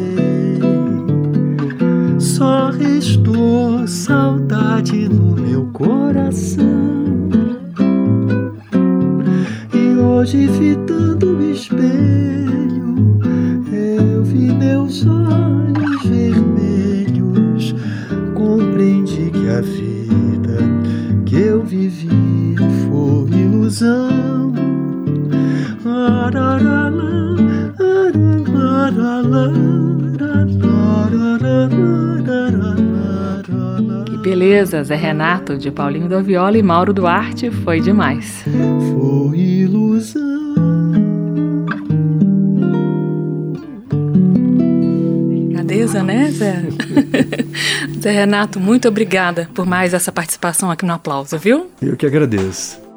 Só 2.41 2.71
restou 2.71 3.87
saudade 3.87 5.07
no 5.07 5.39
meu 5.39 5.65
coração. 5.65 6.65
E 9.71 9.95
hoje, 9.95 10.47
fitando 10.47 11.37
o 11.37 11.51
espelho, 11.51 13.19
eu 13.71 14.23
vi 14.23 14.51
meus 14.55 15.05
olhos 15.05 16.03
vermelhos. 16.03 17.75
Compreendi 18.33 19.29
que 19.29 19.47
a 19.47 19.61
vida 19.61 20.57
que 21.27 21.35
eu 21.35 21.61
vivi 21.61 22.55
foi 22.87 23.39
ilusão. 23.39 24.51
Ararala. 25.85 27.35
Que 27.77 29.90
beleza, 34.21 34.83
Zé 34.83 34.95
Renato, 34.95 35.57
de 35.57 35.71
Paulinho 35.71 36.07
da 36.07 36.21
Viola 36.21 36.57
e 36.57 36.63
Mauro 36.63 36.93
Duarte, 36.93 37.49
foi 37.49 37.81
demais. 37.81 38.43
Foi 38.43 39.37
ilusão. 39.37 40.21
Delicadeza, 45.27 46.03
né, 46.03 46.29
Zé? 46.31 46.63
Zé 47.99 48.11
Renato, 48.11 48.59
muito 48.59 48.87
obrigada 48.87 49.49
por 49.53 49.65
mais 49.65 49.93
essa 49.93 50.11
participação 50.11 50.69
aqui 50.69 50.85
no 50.85 50.93
Aplauso, 50.93 51.37
viu? 51.37 51.71
Eu 51.81 51.97
que 51.97 52.05
agradeço. 52.05 52.90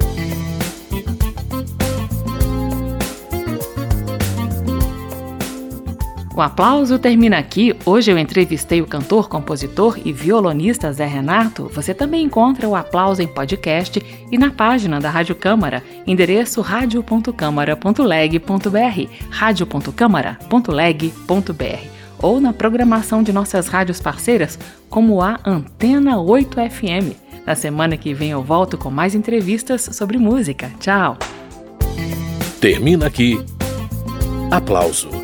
O 6.36 6.40
aplauso 6.40 6.98
termina 6.98 7.38
aqui. 7.38 7.76
Hoje 7.86 8.10
eu 8.10 8.18
entrevistei 8.18 8.82
o 8.82 8.86
cantor, 8.86 9.28
compositor 9.28 9.96
e 10.04 10.12
violonista 10.12 10.92
Zé 10.92 11.06
Renato. 11.06 11.70
Você 11.72 11.94
também 11.94 12.24
encontra 12.24 12.68
o 12.68 12.74
aplauso 12.74 13.22
em 13.22 13.28
podcast 13.28 14.02
e 14.32 14.36
na 14.36 14.50
página 14.50 15.00
da 15.00 15.10
Rádio 15.10 15.36
Câmara, 15.36 15.80
endereço 16.04 16.60
radio.câmara.leg.br, 16.60 19.08
radio.câmara.leg.br 19.30 21.88
ou 22.20 22.40
na 22.40 22.52
programação 22.52 23.22
de 23.22 23.32
nossas 23.32 23.68
rádios 23.68 24.00
parceiras, 24.00 24.58
como 24.90 25.22
a 25.22 25.38
Antena 25.44 26.18
8 26.18 26.56
FM. 26.68 27.14
Na 27.46 27.54
semana 27.54 27.96
que 27.96 28.12
vem 28.12 28.30
eu 28.30 28.42
volto 28.42 28.76
com 28.76 28.90
mais 28.90 29.14
entrevistas 29.14 29.88
sobre 29.92 30.18
música. 30.18 30.68
Tchau! 30.80 31.16
Termina 32.60 33.06
aqui. 33.06 33.38
Aplauso 34.50 35.23